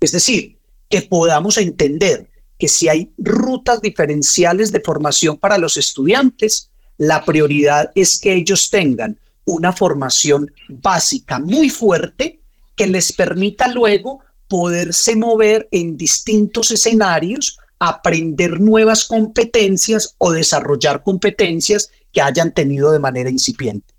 Es 0.01 0.11
decir, 0.11 0.57
que 0.89 1.03
podamos 1.03 1.57
entender 1.57 2.29
que 2.57 2.67
si 2.67 2.89
hay 2.89 3.13
rutas 3.17 3.81
diferenciales 3.81 4.73
de 4.73 4.81
formación 4.81 5.37
para 5.37 5.57
los 5.57 5.77
estudiantes, 5.77 6.71
la 6.97 7.23
prioridad 7.23 7.89
es 7.95 8.19
que 8.19 8.33
ellos 8.33 8.69
tengan 8.69 9.17
una 9.45 9.73
formación 9.73 10.51
básica 10.67 11.39
muy 11.39 11.69
fuerte 11.69 12.39
que 12.75 12.87
les 12.87 13.11
permita 13.11 13.67
luego 13.67 14.21
poderse 14.47 15.15
mover 15.15 15.67
en 15.71 15.97
distintos 15.97 16.71
escenarios, 16.71 17.57
aprender 17.77 18.59
nuevas 18.59 19.05
competencias 19.05 20.15
o 20.17 20.31
desarrollar 20.31 21.03
competencias 21.03 21.91
que 22.11 22.21
hayan 22.21 22.53
tenido 22.53 22.91
de 22.91 22.99
manera 22.99 23.29
incipiente. 23.29 23.93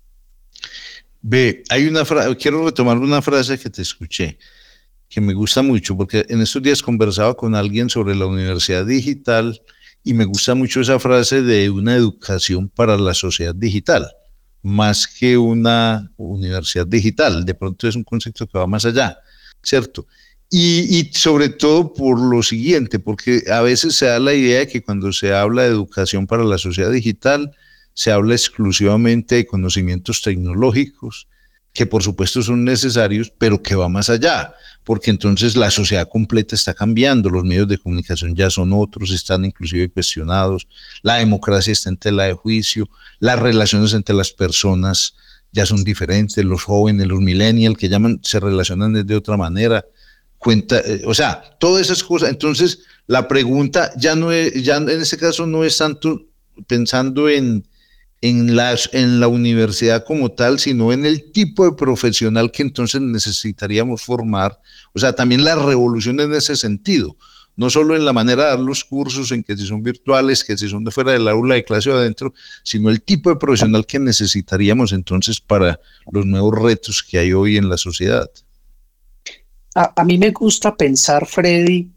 Ve, 1.21 1.63
hay 1.69 1.87
una 1.87 2.03
frase, 2.05 2.35
quiero 2.37 2.65
retomar 2.65 2.97
una 2.97 3.21
frase 3.21 3.57
que 3.57 3.69
te 3.69 3.81
escuché, 3.81 4.37
que 5.07 5.21
me 5.21 5.33
gusta 5.33 5.61
mucho, 5.61 5.95
porque 5.95 6.25
en 6.27 6.41
estos 6.41 6.63
días 6.63 6.81
conversaba 6.81 7.35
con 7.35 7.55
alguien 7.55 7.89
sobre 7.89 8.15
la 8.15 8.25
universidad 8.25 8.85
digital 8.85 9.61
y 10.03 10.13
me 10.13 10.25
gusta 10.25 10.55
mucho 10.55 10.81
esa 10.81 10.99
frase 10.99 11.43
de 11.43 11.69
una 11.69 11.95
educación 11.95 12.67
para 12.69 12.97
la 12.97 13.13
sociedad 13.13 13.53
digital 13.53 14.11
más 14.63 15.07
que 15.07 15.37
una 15.37 16.11
universidad 16.17 16.87
digital. 16.87 17.45
De 17.45 17.53
pronto 17.53 17.87
es 17.87 17.95
un 17.95 18.03
concepto 18.03 18.47
que 18.47 18.57
va 18.57 18.67
más 18.67 18.85
allá, 18.85 19.17
¿cierto? 19.63 20.07
Y, 20.53 21.09
sobre 21.13 21.47
todo 21.47 21.93
por 21.93 22.19
lo 22.19 22.43
siguiente, 22.43 22.99
porque 22.99 23.43
a 23.49 23.61
veces 23.61 23.95
se 23.95 24.07
da 24.07 24.19
la 24.19 24.33
idea 24.33 24.59
de 24.59 24.67
que 24.67 24.81
cuando 24.81 25.13
se 25.13 25.33
habla 25.33 25.63
de 25.63 25.69
educación 25.69 26.27
para 26.27 26.43
la 26.43 26.57
sociedad 26.57 26.91
digital, 26.91 27.55
se 27.93 28.11
habla 28.11 28.33
exclusivamente 28.33 29.35
de 29.35 29.45
conocimientos 29.45 30.21
tecnológicos, 30.21 31.29
que 31.73 31.85
por 31.85 32.03
supuesto 32.03 32.41
son 32.41 32.63
necesarios, 32.63 33.31
pero 33.37 33.61
que 33.61 33.75
va 33.75 33.89
más 33.89 34.09
allá 34.09 34.53
porque 34.83 35.11
entonces 35.11 35.55
la 35.55 35.69
sociedad 35.69 36.07
completa 36.09 36.55
está 36.55 36.73
cambiando, 36.73 37.29
los 37.29 37.43
medios 37.43 37.67
de 37.67 37.77
comunicación 37.77 38.35
ya 38.35 38.49
son 38.49 38.73
otros, 38.73 39.11
están 39.11 39.45
inclusive 39.45 39.89
cuestionados, 39.89 40.67
la 41.03 41.15
democracia 41.15 41.71
está 41.71 41.89
en 41.89 41.97
tela 41.97 42.23
de 42.23 42.33
juicio, 42.33 42.89
las 43.19 43.39
relaciones 43.39 43.93
entre 43.93 44.15
las 44.15 44.31
personas 44.31 45.15
ya 45.51 45.65
son 45.65 45.83
diferentes, 45.83 46.43
los 46.43 46.63
jóvenes, 46.63 47.07
los 47.07 47.19
millennials 47.19 47.77
que 47.77 47.89
llaman, 47.89 48.19
se 48.23 48.39
relacionan 48.39 49.05
de 49.05 49.15
otra 49.15 49.37
manera, 49.37 49.85
cuenta, 50.37 50.79
eh, 50.79 51.03
o 51.05 51.13
sea, 51.13 51.43
todas 51.59 51.81
esas 51.83 52.03
cosas. 52.03 52.29
Entonces, 52.29 52.79
la 53.05 53.27
pregunta 53.27 53.91
ya 53.97 54.15
no 54.15 54.31
es, 54.31 54.63
ya 54.63 54.77
en 54.77 54.89
ese 54.89 55.17
caso 55.17 55.45
no 55.45 55.65
es 55.65 55.77
tanto 55.77 56.25
pensando 56.67 57.27
en, 57.29 57.67
en, 58.21 58.55
en 58.91 59.19
la 59.19 59.27
universidad 59.27 60.05
como 60.05 60.29
tal, 60.29 60.59
sino 60.59 60.93
en 60.93 61.05
el 61.05 61.31
tipo 61.31 61.65
de 61.65 61.75
profesional 61.75 62.51
que 62.51 62.61
entonces 62.61 63.01
necesitaríamos 63.01 64.03
formar. 64.03 64.59
O 64.93 64.99
sea, 64.99 65.13
también 65.13 65.43
la 65.43 65.55
revolución 65.55 66.19
en 66.19 66.33
ese 66.33 66.55
sentido, 66.55 67.17
no 67.55 67.69
solo 67.69 67.95
en 67.95 68.05
la 68.05 68.13
manera 68.13 68.43
de 68.43 68.49
dar 68.51 68.59
los 68.59 68.85
cursos, 68.85 69.31
en 69.31 69.43
que 69.43 69.57
si 69.57 69.65
son 69.65 69.81
virtuales, 69.81 70.43
que 70.43 70.55
si 70.55 70.69
son 70.69 70.83
de 70.83 70.91
fuera 70.91 71.13
del 71.13 71.27
aula 71.27 71.55
de 71.55 71.63
clase 71.63 71.89
o 71.89 71.97
adentro, 71.97 72.33
sino 72.63 72.89
el 72.89 73.01
tipo 73.01 73.31
de 73.31 73.37
profesional 73.37 73.85
que 73.85 73.99
necesitaríamos 73.99 74.93
entonces 74.93 75.41
para 75.41 75.79
los 76.11 76.25
nuevos 76.25 76.57
retos 76.59 77.03
que 77.03 77.17
hay 77.17 77.33
hoy 77.33 77.57
en 77.57 77.69
la 77.69 77.77
sociedad. 77.77 78.29
A 79.73 80.03
mí 80.03 80.17
me 80.17 80.31
gusta 80.31 80.75
pensar, 80.75 81.25
Freddy, 81.25 81.89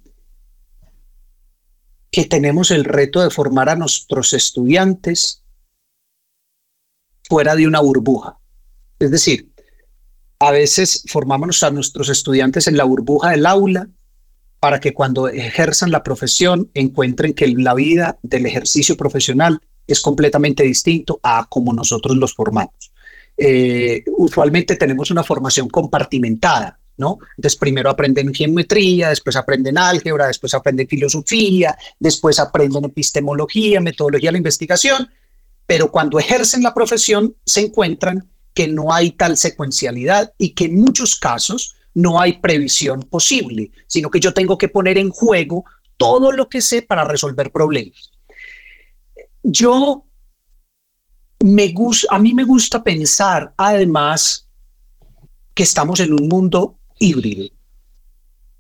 que 2.11 2.25
tenemos 2.25 2.71
el 2.71 2.85
reto 2.85 3.21
de 3.21 3.31
formar 3.31 3.69
a 3.69 3.75
nuestros 3.75 4.33
estudiantes 4.33 5.44
fuera 7.29 7.55
de 7.55 7.67
una 7.67 7.81
burbuja. 7.81 8.39
Es 8.99 9.11
decir, 9.11 9.51
a 10.39 10.51
veces 10.51 11.05
formamos 11.09 11.63
a 11.63 11.71
nuestros 11.71 12.09
estudiantes 12.09 12.67
en 12.67 12.77
la 12.77 12.85
burbuja 12.85 13.31
del 13.31 13.47
aula 13.47 13.89
para 14.61 14.81
que 14.81 14.95
cuando 14.95 15.29
ejerzan 15.29 15.91
la 15.91 16.03
profesión 16.03 16.71
encuentren 16.75 17.35
que 17.35 17.47
la 17.49 17.75
vida 17.75 18.19
del 18.23 18.47
ejercicio 18.47 18.97
profesional 18.97 19.61
es 19.87 20.01
completamente 20.01 20.63
distinto 20.63 21.21
a 21.23 21.47
como 21.49 21.73
nosotros 21.73 22.17
los 22.17 22.35
formamos. 22.35 22.93
Eh, 23.37 24.05
usualmente 24.17 24.77
tenemos 24.77 25.11
una 25.11 25.25
formación 25.25 25.69
compartimentada, 25.69 26.79
¿no? 26.97 27.19
Entonces 27.37 27.59
primero 27.59 27.91
aprenden 27.91 28.33
geometría, 28.33 29.11
después 29.11 29.37
aprenden 29.37 29.77
álgebra, 29.77 30.29
después 30.29 30.55
aprenden 30.55 30.89
filosofía, 30.89 31.77
después 31.99 32.39
aprenden 32.39 32.85
epistemología, 32.85 33.81
metodología 33.81 34.29
de 34.29 34.33
la 34.33 34.39
investigación, 34.39 35.11
pero 35.67 35.91
cuando 35.91 36.19
ejercen 36.19 36.63
la 36.63 36.75
profesión 36.75 37.35
se 37.45 37.61
encuentran 37.61 38.31
que 38.53 38.69
no 38.69 38.93
hay 38.93 39.13
tal 39.13 39.37
secuencialidad 39.37 40.33
y 40.39 40.51
que 40.51 40.67
en 40.67 40.77
muchos 40.77 41.17
casos 41.17 41.75
no 41.95 42.21
hay 42.21 42.39
previsión 42.39 43.03
posible, 43.03 43.71
sino 43.87 44.11
que 44.11 44.21
yo 44.21 44.35
tengo 44.35 44.59
que 44.59 44.69
poner 44.69 44.99
en 44.99 45.11
juego 45.11 45.65
todo 45.97 46.33
lo 46.33 46.49
que 46.49 46.61
sé 46.61 46.83
para 46.83 47.05
resolver 47.05 47.51
problemas. 47.51 48.11
Yo 49.43 50.05
me 51.43 51.69
gusta, 51.73 52.15
a 52.15 52.19
mí 52.19 52.35
me 52.35 52.45
gusta 52.45 52.83
pensar 52.83 53.55
además 53.57 54.49
que 55.55 55.63
estamos 55.63 56.01
en 56.01 56.13
un 56.13 56.29
mundo 56.29 56.79
híbrido. 56.99 57.49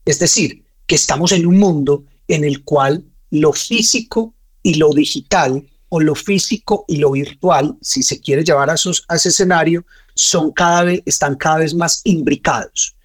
Es 0.05 0.19
decir, 0.19 0.65
que 0.87 0.95
estamos 0.95 1.33
en 1.33 1.47
un 1.47 1.59
mundo 1.59 2.05
en 2.29 2.45
el 2.45 2.63
cual 2.63 3.05
lo 3.31 3.53
físico 3.53 4.35
y 4.63 4.75
lo 4.75 4.91
digital 4.91 5.67
o 5.95 6.01
lo 6.01 6.17
físico 6.17 6.85
y 6.89 6.97
lo 6.97 7.13
virtual, 7.13 7.77
si 7.81 8.03
se 8.03 8.21
quiere 8.21 8.43
llevar 8.43 8.69
a, 8.69 8.75
esos, 8.75 9.05
a 9.07 9.15
ese 9.15 9.29
escenario, 9.29 9.87
son 10.13 10.51
cada 10.51 10.83
vez, 10.83 11.03
están 11.07 11.37
cada 11.37 11.59
vez 11.59 11.73
más 11.73 12.01
imbricados. 12.03 12.97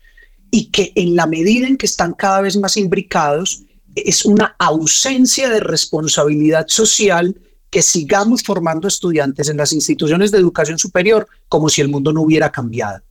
Y 0.49 0.71
que 0.71 0.91
en 0.95 1.15
la 1.15 1.27
medida 1.27 1.67
en 1.67 1.77
que 1.77 1.85
están 1.85 2.13
cada 2.13 2.41
vez 2.41 2.57
más 2.57 2.77
imbricados, 2.77 3.61
es 3.93 4.25
una 4.25 4.55
ausencia 4.57 5.49
de 5.49 5.59
responsabilidad 5.59 6.65
social 6.67 7.39
que 7.69 7.83
sigamos 7.83 8.41
formando 8.41 8.87
estudiantes 8.87 9.49
en 9.49 9.57
las 9.57 9.71
instituciones 9.71 10.31
de 10.31 10.39
educación 10.39 10.79
superior 10.79 11.27
como 11.47 11.69
si 11.69 11.81
el 11.81 11.89
mundo 11.89 12.11
no 12.11 12.23
hubiera 12.23 12.51
cambiado. 12.51 13.03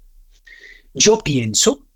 Yo 0.92 1.18
pienso, 1.18 1.86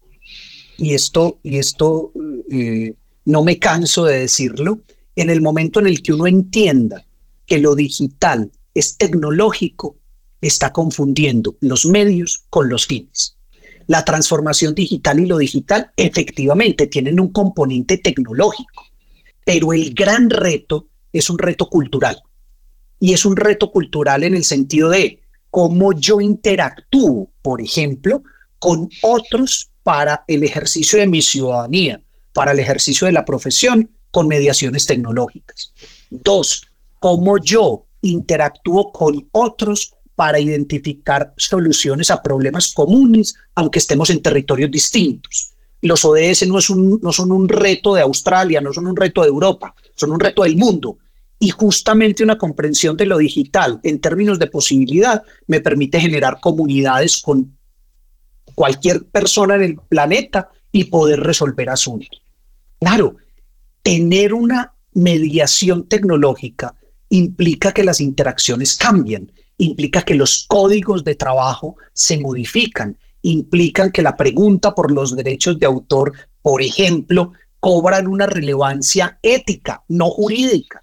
y 0.78 0.94
esto, 0.94 1.40
y 1.42 1.58
esto 1.58 2.12
eh, 2.48 2.94
no 3.24 3.42
me 3.42 3.58
canso 3.58 4.04
de 4.04 4.20
decirlo, 4.20 4.82
en 5.16 5.30
el 5.30 5.40
momento 5.40 5.80
en 5.80 5.88
el 5.88 6.00
que 6.00 6.12
uno 6.12 6.28
entienda 6.28 7.04
que 7.52 7.58
lo 7.58 7.74
digital 7.74 8.50
es 8.72 8.96
tecnológico, 8.96 9.98
está 10.40 10.72
confundiendo 10.72 11.58
los 11.60 11.84
medios 11.84 12.44
con 12.48 12.70
los 12.70 12.86
fines. 12.86 13.36
La 13.88 14.06
transformación 14.06 14.74
digital 14.74 15.20
y 15.20 15.26
lo 15.26 15.36
digital 15.36 15.90
efectivamente 15.98 16.86
tienen 16.86 17.20
un 17.20 17.30
componente 17.30 17.98
tecnológico, 17.98 18.86
pero 19.44 19.74
el 19.74 19.92
gran 19.92 20.30
reto 20.30 20.88
es 21.12 21.28
un 21.28 21.36
reto 21.36 21.68
cultural. 21.68 22.22
Y 22.98 23.12
es 23.12 23.26
un 23.26 23.36
reto 23.36 23.70
cultural 23.70 24.24
en 24.24 24.34
el 24.34 24.44
sentido 24.44 24.88
de 24.88 25.20
cómo 25.50 25.92
yo 25.92 26.22
interactúo, 26.22 27.30
por 27.42 27.60
ejemplo, 27.60 28.22
con 28.58 28.88
otros 29.02 29.68
para 29.82 30.24
el 30.26 30.42
ejercicio 30.42 30.98
de 30.98 31.06
mi 31.06 31.20
ciudadanía, 31.20 32.00
para 32.32 32.52
el 32.52 32.60
ejercicio 32.60 33.06
de 33.06 33.12
la 33.12 33.26
profesión, 33.26 33.90
con 34.10 34.26
mediaciones 34.26 34.86
tecnológicas. 34.86 35.74
Dos, 36.08 36.71
cómo 37.02 37.36
yo 37.38 37.84
interactúo 38.00 38.92
con 38.92 39.28
otros 39.32 39.92
para 40.14 40.38
identificar 40.38 41.34
soluciones 41.36 42.12
a 42.12 42.22
problemas 42.22 42.72
comunes, 42.72 43.34
aunque 43.56 43.80
estemos 43.80 44.08
en 44.10 44.22
territorios 44.22 44.70
distintos. 44.70 45.52
Los 45.80 46.04
ODS 46.04 46.46
no, 46.46 46.58
no 47.02 47.12
son 47.12 47.32
un 47.32 47.48
reto 47.48 47.94
de 47.94 48.02
Australia, 48.02 48.60
no 48.60 48.72
son 48.72 48.86
un 48.86 48.94
reto 48.94 49.22
de 49.22 49.28
Europa, 49.28 49.74
son 49.96 50.12
un 50.12 50.20
reto 50.20 50.44
del 50.44 50.56
mundo. 50.56 50.98
Y 51.40 51.50
justamente 51.50 52.22
una 52.22 52.38
comprensión 52.38 52.96
de 52.96 53.06
lo 53.06 53.18
digital 53.18 53.80
en 53.82 54.00
términos 54.00 54.38
de 54.38 54.46
posibilidad 54.46 55.24
me 55.48 55.60
permite 55.60 56.00
generar 56.00 56.38
comunidades 56.40 57.20
con 57.20 57.58
cualquier 58.54 59.06
persona 59.06 59.56
en 59.56 59.62
el 59.62 59.76
planeta 59.76 60.50
y 60.70 60.84
poder 60.84 61.18
resolver 61.18 61.68
asuntos. 61.68 62.22
Claro, 62.78 63.16
tener 63.82 64.34
una 64.34 64.72
mediación 64.94 65.88
tecnológica 65.88 66.76
implica 67.12 67.72
que 67.72 67.84
las 67.84 68.00
interacciones 68.00 68.74
cambian, 68.74 69.30
implica 69.58 70.02
que 70.02 70.14
los 70.14 70.46
códigos 70.48 71.04
de 71.04 71.14
trabajo 71.14 71.76
se 71.92 72.18
modifican, 72.18 72.96
implican 73.20 73.92
que 73.92 74.00
la 74.00 74.16
pregunta 74.16 74.74
por 74.74 74.90
los 74.90 75.14
derechos 75.14 75.58
de 75.58 75.66
autor, 75.66 76.14
por 76.40 76.62
ejemplo, 76.62 77.32
cobran 77.60 78.06
una 78.06 78.26
relevancia 78.26 79.18
ética, 79.22 79.84
no 79.88 80.08
jurídica. 80.08 80.82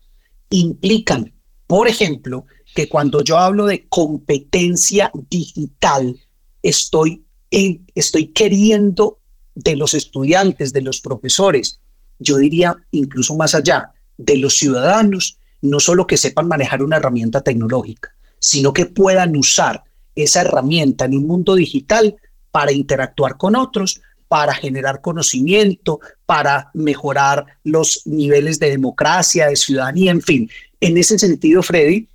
Implican, 0.51 1.33
por 1.65 1.87
ejemplo, 1.87 2.45
que 2.75 2.87
cuando 2.87 3.23
yo 3.23 3.39
hablo 3.39 3.65
de 3.65 3.87
competencia 3.89 5.11
digital, 5.31 6.15
estoy, 6.61 7.25
estoy 7.49 8.27
queriendo 8.27 9.17
de 9.55 9.75
los 9.75 9.95
estudiantes, 9.95 10.73
de 10.73 10.81
los 10.81 11.01
profesores, 11.01 11.79
yo 12.19 12.37
diría 12.37 12.77
incluso 12.91 13.35
más 13.35 13.55
allá, 13.55 13.93
de 14.19 14.37
los 14.37 14.57
ciudadanos, 14.57 15.38
no 15.61 15.79
solo 15.79 16.07
que 16.07 16.17
sepan 16.17 16.47
manejar 16.47 16.83
una 16.83 16.97
herramienta 16.97 17.41
tecnológica, 17.41 18.15
sino 18.39 18.73
que 18.73 18.85
puedan 18.85 19.35
usar 19.35 19.83
esa 20.15 20.41
herramienta 20.41 21.05
en 21.05 21.17
un 21.17 21.27
mundo 21.27 21.55
digital 21.55 22.15
para 22.51 22.71
interactuar 22.71 23.37
con 23.37 23.55
otros, 23.55 24.01
para 24.27 24.53
generar 24.53 25.01
conocimiento, 25.01 25.99
para 26.25 26.69
mejorar 26.73 27.45
los 27.63 28.03
niveles 28.05 28.59
de 28.59 28.69
democracia, 28.69 29.47
de 29.47 29.55
ciudadanía, 29.55 30.11
en 30.11 30.21
fin. 30.21 30.49
En 30.79 30.97
ese 30.97 31.17
sentido, 31.17 31.63
Freddy, 31.63 32.07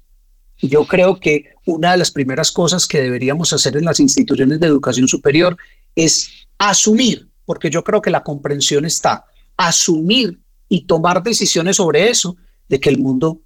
yo 0.60 0.86
creo 0.86 1.18
que 1.18 1.54
una 1.66 1.92
de 1.92 1.98
las 1.98 2.10
primeras 2.10 2.52
cosas 2.52 2.86
que 2.86 3.02
deberíamos 3.02 3.52
hacer 3.52 3.76
en 3.76 3.84
las 3.84 4.00
instituciones 4.00 4.60
de 4.60 4.66
educación 4.66 5.08
superior 5.08 5.56
es 5.94 6.30
asumir, 6.58 7.28
porque 7.44 7.70
yo 7.70 7.82
creo 7.82 8.00
que 8.00 8.10
la 8.10 8.22
comprensión 8.22 8.84
está, 8.84 9.24
asumir 9.56 10.38
y 10.68 10.86
tomar 10.86 11.22
decisiones 11.22 11.76
sobre 11.76 12.08
eso 12.08 12.36
de 12.68 12.80
que 12.80 12.90
el 12.90 12.98
mundo 12.98 13.40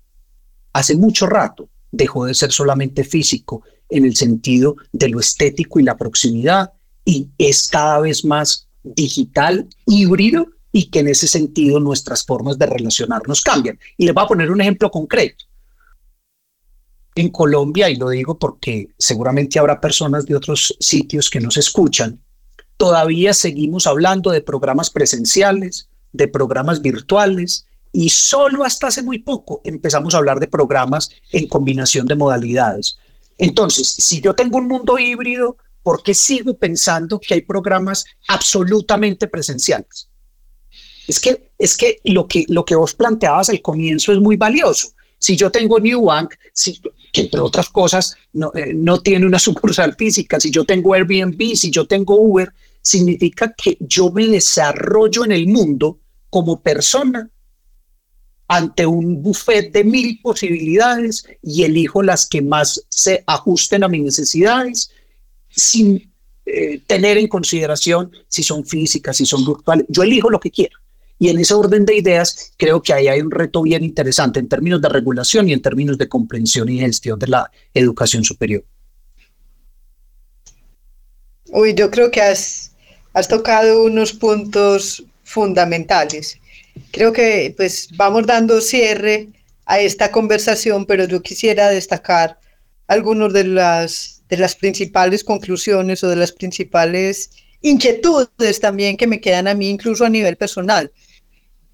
hace 0.73 0.97
mucho 0.97 1.27
rato 1.27 1.69
dejó 1.91 2.27
de 2.27 2.35
ser 2.35 2.53
solamente 2.53 3.05
físico 3.05 3.63
en 3.89 4.05
el 4.05 4.17
sentido 4.17 4.77
de 4.93 5.09
lo 5.09 5.21
estético 5.21 5.81
y 5.81 5.85
la 5.85 5.97
proximidad 5.97 6.73
y 7.05 7.31
es 7.39 7.69
cada 7.69 8.01
vez 8.01 8.25
más 8.25 8.69
digital, 8.83 9.69
híbrido 9.87 10.47
y 10.73 10.91
que 10.91 11.01
en 11.01 11.09
ese 11.09 11.27
sentido 11.27 11.81
nuestras 11.81 12.25
formas 12.25 12.59
de 12.59 12.67
relacionarnos 12.67 13.41
cambian. 13.41 13.79
Y 13.97 14.05
les 14.05 14.15
voy 14.15 14.25
a 14.25 14.29
poner 14.29 14.51
un 14.51 14.61
ejemplo 14.61 14.91
concreto. 14.91 15.45
En 17.15 17.31
Colombia, 17.31 17.89
y 17.91 17.97
lo 17.97 18.11
digo 18.11 18.39
porque 18.39 18.91
seguramente 18.99 19.59
habrá 19.59 19.81
personas 19.81 20.27
de 20.27 20.37
otros 20.37 20.77
sitios 20.79 21.31
que 21.31 21.41
nos 21.41 21.57
escuchan, 21.57 22.21
todavía 22.77 23.33
seguimos 23.33 23.87
hablando 23.87 24.31
de 24.31 24.41
programas 24.41 24.91
presenciales, 24.91 25.89
de 26.13 26.29
programas 26.29 26.81
virtuales, 26.81 27.67
y 27.99 28.11
solo 28.11 28.63
hasta 28.65 28.87
hace 28.87 29.03
muy 29.03 29.19
poco 29.19 29.61
empezamos 29.65 30.15
a 30.15 30.19
hablar 30.19 30.39
de 30.39 30.47
programas 30.47 31.11
en 31.33 31.49
combinación 31.49 32.07
de 32.07 32.15
modalidades. 32.15 32.97
Entonces, 33.37 33.89
si 33.89 34.21
yo 34.21 34.37
tengo 34.37 34.59
un 34.59 34.69
mundo 34.69 35.01
híbrido, 35.01 35.57
¿por 35.83 36.05
qué 36.05 36.15
sigo 36.15 36.57
pensando 36.57 37.19
que 37.19 37.35
hay 37.35 37.41
programas 37.41 38.05
absolutamente 38.29 39.27
presenciales? 39.27 40.09
Es 41.09 41.19
que, 41.19 41.51
es 41.59 41.77
que, 41.77 41.99
lo, 42.05 42.29
que 42.29 42.45
lo 42.47 42.65
que 42.65 42.77
vos 42.77 42.95
planteabas 42.95 43.51
al 43.51 43.61
comienzo 43.61 44.13
es 44.13 44.21
muy 44.21 44.37
valioso. 44.37 44.91
Si 45.19 45.35
yo 45.35 45.51
tengo 45.51 45.81
New 45.81 46.05
Bank, 46.05 46.37
si, 46.53 46.81
que 47.13 47.23
entre 47.23 47.41
otras 47.41 47.69
cosas 47.69 48.15
no, 48.33 48.53
eh, 48.55 48.75
no 48.75 49.03
tiene 49.03 49.27
una 49.27 49.39
sucursal 49.41 49.97
física, 49.97 50.39
si 50.39 50.53
yo 50.53 50.65
tengo 50.65 50.95
Airbnb, 50.95 51.57
si 51.57 51.73
yo 51.73 51.85
tengo 51.85 52.15
Uber, 52.15 52.53
significa 52.81 53.53
que 53.61 53.77
yo 53.81 54.13
me 54.13 54.29
desarrollo 54.29 55.25
en 55.25 55.33
el 55.33 55.49
mundo 55.49 55.99
como 56.31 56.63
persona 56.63 57.29
ante 58.49 58.87
un 58.87 59.23
buffet 59.23 59.71
de 59.73 59.85
mil 59.85 60.21
posibilidades 60.23 61.27
y 61.43 61.65
elijo 61.65 62.03
las 62.03 62.27
que 62.27 62.43
más 62.43 62.83
se 62.89 63.23
ajusten 63.27 63.85
a 63.85 63.89
mis 63.89 64.03
necesidades 64.03 64.91
sin 65.51 66.11
eh, 66.47 66.81
tener 66.87 67.19
en 67.19 67.29
consideración 67.29 68.11
si 68.27 68.43
son 68.43 68.65
físicas, 68.65 69.19
si 69.19 69.27
son 69.27 69.45
virtuales. 69.45 69.85
Yo 69.89 70.03
elijo 70.03 70.31
lo 70.31 70.41
que 70.41 70.51
quiero. 70.51 70.79
Y 71.19 71.29
en 71.29 71.39
ese 71.39 71.53
orden 71.53 71.85
de 71.85 71.97
ideas, 71.97 72.53
creo 72.57 72.81
que 72.81 72.93
ahí 72.93 73.09
hay 73.09 73.21
un 73.21 73.31
reto 73.31 73.63
bien 73.63 73.85
interesante 73.85 74.41
en 74.41 74.49
términos 74.49 74.81
de 74.81 74.89
regulación 74.89 75.49
y 75.49 75.53
en 75.53 75.61
términos 75.61 75.99
de 75.99 76.09
comprensión 76.09 76.69
y 76.69 76.79
gestión 76.79 77.19
de 77.19 77.27
la 77.27 77.51
educación 77.75 78.25
superior. 78.25 78.65
Uy, 81.51 81.75
yo 81.75 81.91
creo 81.91 82.11
que 82.11 82.23
has, 82.23 82.73
has 83.13 83.29
tocado 83.29 83.83
unos 83.83 84.13
puntos 84.13 85.03
fundamentales. 85.25 86.39
Creo 86.91 87.13
que 87.13 87.55
pues 87.57 87.89
vamos 87.97 88.27
dando 88.27 88.61
cierre 88.61 89.29
a 89.67 89.81
esta 89.81 90.11
conversación, 90.11 90.87
pero 90.87 91.05
yo 91.05 91.23
quisiera 91.23 91.69
destacar 91.69 92.39
algunas 92.87 93.33
de 93.33 93.45
las, 93.45 94.23
de 94.29 94.39
las 94.39 94.55
principales 94.55 95.23
conclusiones 95.23 96.03
o 96.03 96.09
de 96.09 96.17
las 96.17 96.33
principales 96.33 97.31
inquietudes 97.61 98.61
también 98.61 98.97
que 98.97 99.07
me 99.07 99.21
quedan 99.21 99.49
a 99.49 99.55
mí, 99.55 99.69
incluso 99.69 100.05
a 100.05 100.09
nivel 100.09 100.37
personal. 100.37 100.91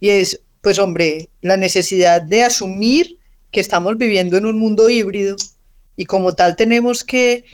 Y 0.00 0.08
es, 0.10 0.40
pues 0.60 0.78
hombre, 0.78 1.28
la 1.40 1.56
necesidad 1.56 2.20
de 2.22 2.42
asumir 2.42 3.18
que 3.50 3.60
estamos 3.60 3.96
viviendo 3.96 4.36
en 4.36 4.46
un 4.46 4.58
mundo 4.58 4.90
híbrido 4.90 5.36
y 5.96 6.04
como 6.06 6.34
tal 6.34 6.56
tenemos 6.56 7.04
que 7.04 7.44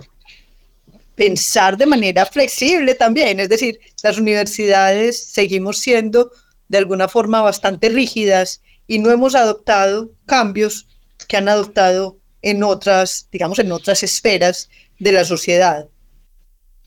pensar 1.14 1.76
de 1.76 1.84
manera 1.84 2.24
flexible 2.24 2.94
también. 2.94 3.40
Es 3.40 3.50
decir, 3.50 3.78
las 4.02 4.16
universidades 4.16 5.22
seguimos 5.22 5.78
siendo 5.78 6.30
de 6.70 6.78
alguna 6.78 7.08
forma 7.08 7.42
bastante 7.42 7.88
rígidas 7.88 8.62
y 8.86 9.00
no 9.00 9.10
hemos 9.10 9.34
adoptado 9.34 10.12
cambios 10.24 10.86
que 11.26 11.36
han 11.36 11.48
adoptado 11.48 12.18
en 12.42 12.62
otras, 12.62 13.28
digamos, 13.32 13.58
en 13.58 13.72
otras 13.72 14.04
esferas 14.04 14.70
de 15.00 15.10
la 15.10 15.24
sociedad. 15.24 15.88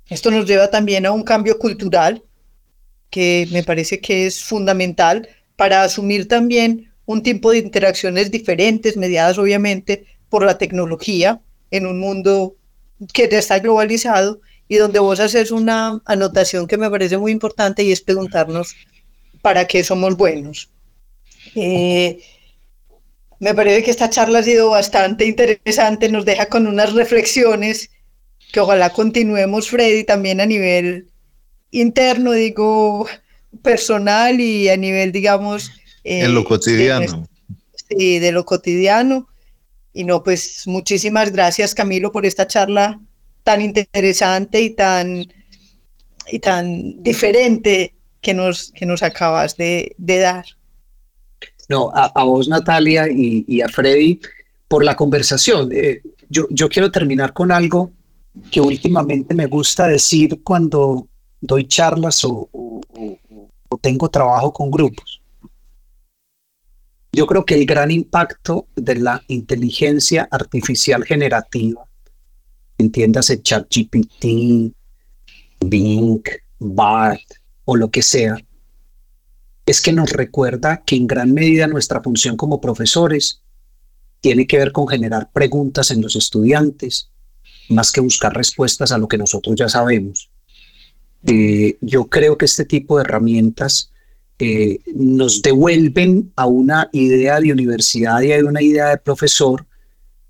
Esto 0.09 0.31
nos 0.31 0.45
lleva 0.45 0.69
también 0.69 1.05
a 1.05 1.11
un 1.11 1.23
cambio 1.23 1.59
cultural 1.59 2.23
que 3.09 3.45
me 3.51 3.61
parece 3.61 3.99
que 3.99 4.25
es 4.25 4.41
fundamental 4.41 5.27
para 5.57 5.83
asumir 5.83 6.29
también 6.29 6.93
un 7.05 7.21
tipo 7.21 7.51
de 7.51 7.57
interacciones 7.57 8.31
diferentes, 8.31 8.95
mediadas 8.95 9.37
obviamente 9.37 10.05
por 10.29 10.45
la 10.45 10.57
tecnología, 10.57 11.41
en 11.71 11.85
un 11.87 11.99
mundo 11.99 12.55
que 13.13 13.25
está 13.25 13.59
globalizado 13.59 14.39
y 14.69 14.77
donde 14.77 14.99
vos 14.99 15.19
haces 15.19 15.51
una 15.51 16.01
anotación 16.05 16.67
que 16.67 16.77
me 16.77 16.89
parece 16.89 17.17
muy 17.17 17.33
importante 17.33 17.83
y 17.83 17.91
es 17.91 17.99
preguntarnos 17.99 18.75
para 19.43 19.67
qué 19.67 19.83
somos 19.83 20.15
buenos. 20.15 20.69
Eh, 21.53 22.23
me 23.39 23.53
parece 23.53 23.83
que 23.83 23.91
esta 23.91 24.09
charla 24.09 24.39
ha 24.39 24.43
sido 24.43 24.69
bastante 24.69 25.25
interesante, 25.25 26.07
nos 26.07 26.23
deja 26.23 26.45
con 26.47 26.65
unas 26.65 26.93
reflexiones 26.93 27.91
que 28.53 28.61
ojalá 28.61 28.91
continuemos, 28.91 29.69
Freddy, 29.69 30.05
también 30.05 30.39
a 30.39 30.45
nivel 30.45 31.07
interno, 31.71 32.31
digo, 32.31 33.05
personal 33.61 34.39
y 34.39 34.69
a 34.69 34.77
nivel, 34.77 35.11
digamos... 35.11 35.71
en 36.05 36.33
lo 36.33 36.41
eh, 36.41 36.45
cotidiano. 36.45 37.27
sí, 37.89 38.19
de 38.19 38.31
lo 38.31 38.45
cotidiano. 38.45 39.27
Y 39.91 40.05
no, 40.05 40.23
pues 40.23 40.63
muchísimas 40.67 41.33
gracias, 41.33 41.75
Camilo, 41.75 42.13
por 42.13 42.25
esta 42.25 42.47
charla 42.47 42.97
tan 43.43 43.61
interesante 43.61 44.61
y 44.61 44.69
tan, 44.69 45.27
y 46.31 46.39
tan 46.39 47.03
diferente 47.03 47.93
que 48.23 48.33
nos, 48.33 48.71
que 48.71 48.85
nos 48.85 49.03
acabas 49.03 49.55
de, 49.57 49.95
dar. 49.99 50.45
No, 51.69 51.91
a, 51.93 52.23
vos 52.23 52.47
Natalia 52.47 53.07
y, 53.09 53.61
a 53.61 53.69
Freddy 53.69 54.19
por 54.67 54.83
la 54.83 54.95
conversación. 54.95 55.69
Eh, 55.71 56.01
yo, 56.29 56.47
yo 56.49 56.69
quiero 56.69 56.89
terminar 56.89 57.33
con 57.33 57.51
algo 57.51 57.91
que 58.49 58.59
últimamente 58.59 59.35
me 59.35 59.45
gusta 59.45 59.87
decir 59.87 60.41
cuando 60.43 61.07
doy 61.39 61.67
charlas 61.67 62.23
o, 62.25 62.49
o 62.51 63.77
tengo 63.77 64.09
trabajo 64.09 64.51
con 64.51 64.71
grupos. 64.71 65.21
Yo 67.11 67.27
creo 67.27 67.45
que 67.45 67.53
el 67.53 67.65
gran 67.67 67.91
impacto 67.91 68.67
de 68.75 68.95
la 68.95 69.23
inteligencia 69.27 70.27
artificial 70.31 71.03
generativa, 71.03 71.85
entiéndase 72.79 73.41
ChatGPT, 73.41 74.73
Bing, 75.59 76.23
BART, 76.57 77.42
o 77.65 77.75
lo 77.75 77.89
que 77.89 78.01
sea, 78.01 78.37
es 79.65 79.81
que 79.81 79.93
nos 79.93 80.11
recuerda 80.11 80.83
que 80.85 80.95
en 80.95 81.07
gran 81.07 81.33
medida 81.33 81.67
nuestra 81.67 82.01
función 82.01 82.35
como 82.35 82.59
profesores 82.59 83.41
tiene 84.21 84.47
que 84.47 84.57
ver 84.57 84.71
con 84.71 84.87
generar 84.87 85.31
preguntas 85.31 85.91
en 85.91 86.01
los 86.01 86.15
estudiantes, 86.15 87.09
más 87.69 87.91
que 87.91 88.01
buscar 88.01 88.33
respuestas 88.33 88.91
a 88.91 88.97
lo 88.97 89.07
que 89.07 89.17
nosotros 89.17 89.55
ya 89.57 89.69
sabemos. 89.69 90.29
Eh, 91.25 91.77
yo 91.81 92.05
creo 92.05 92.37
que 92.37 92.45
este 92.45 92.65
tipo 92.65 92.97
de 92.97 93.03
herramientas 93.03 93.91
eh, 94.39 94.79
nos 94.93 95.41
devuelven 95.41 96.33
a 96.35 96.47
una 96.47 96.89
idea 96.91 97.39
de 97.39 97.53
universidad 97.53 98.21
y 98.21 98.33
a 98.33 98.43
una 98.43 98.61
idea 98.61 98.89
de 98.89 98.97
profesor 98.97 99.65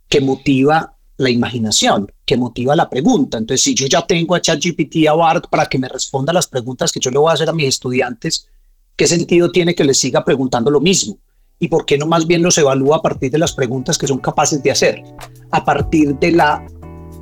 que 0.10 0.22
motiva 0.22 0.93
la 1.18 1.30
imaginación, 1.30 2.12
que 2.26 2.38
motiva 2.38 2.76
la 2.76 2.90
pregunta. 2.90 3.38
Entonces, 3.38 3.64
si 3.64 3.76
yo 3.76 3.88
ya 3.88 4.06
tengo 4.06 4.36
a 4.36 4.42
ChatGPT, 4.42 5.08
a 5.08 5.14
BART, 5.14 5.48
para 5.50 5.68
que 5.68 5.78
me 5.78 5.88
responda 5.88 6.34
las 6.34 6.48
preguntas 6.48 6.92
que 6.92 7.00
yo 7.00 7.12
le 7.12 7.20
voy 7.20 7.30
a 7.30 7.34
hacer 7.34 7.50
a 7.50 7.54
mis 7.54 7.68
estudiantes, 7.68 8.48
¿qué 8.96 9.08
sentido 9.08 9.52
tiene 9.52 9.76
que 9.76 9.84
les 9.84 10.00
siga 10.00 10.24
preguntando 10.24 10.72
lo 10.72 10.80
mismo? 10.80 11.18
¿Y 11.60 11.68
por 11.68 11.86
qué 11.86 11.98
no 11.98 12.08
más 12.08 12.26
bien 12.28 12.42
los 12.42 12.58
evalúa 12.58 12.98
a 12.98 13.02
partir 13.02 13.32
de 13.32 13.38
las 13.38 13.54
preguntas 13.54 13.98
que 13.98 14.08
son 14.08 14.18
capaces 14.18 14.62
de 14.64 14.72
hacer? 14.72 15.04
A 15.52 15.64
partir 15.64 16.18
de 16.20 16.32
la 16.32 16.66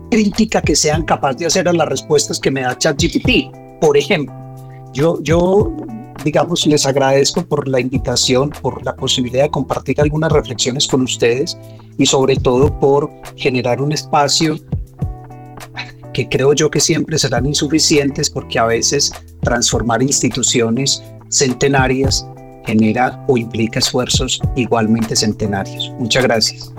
crítica 0.09 0.61
que 0.61 0.75
sean 0.75 1.03
capaces 1.03 1.37
de 1.37 1.45
hacer 1.47 1.67
a 1.67 1.73
las 1.73 1.87
respuestas 1.87 2.39
que 2.39 2.51
me 2.51 2.61
da 2.61 2.77
ChatGPT. 2.77 3.79
Por 3.79 3.97
ejemplo, 3.97 4.33
yo, 4.93 5.21
yo 5.21 5.75
digamos, 6.23 6.65
les 6.65 6.85
agradezco 6.85 7.43
por 7.43 7.67
la 7.67 7.79
invitación, 7.79 8.49
por 8.61 8.83
la 8.85 8.95
posibilidad 8.95 9.43
de 9.43 9.49
compartir 9.49 9.99
algunas 10.01 10.31
reflexiones 10.31 10.87
con 10.87 11.01
ustedes 11.01 11.57
y 11.97 12.05
sobre 12.05 12.35
todo 12.35 12.79
por 12.79 13.09
generar 13.35 13.81
un 13.81 13.91
espacio 13.91 14.57
que 16.13 16.27
creo 16.27 16.53
yo 16.53 16.69
que 16.69 16.79
siempre 16.79 17.17
serán 17.17 17.45
insuficientes 17.45 18.29
porque 18.29 18.59
a 18.59 18.65
veces 18.65 19.11
transformar 19.41 20.03
instituciones 20.03 21.03
centenarias 21.29 22.25
genera 22.65 23.23
o 23.27 23.37
implica 23.37 23.79
esfuerzos 23.79 24.39
igualmente 24.55 25.15
centenarios. 25.15 25.91
Muchas 25.99 26.23
gracias. 26.23 26.71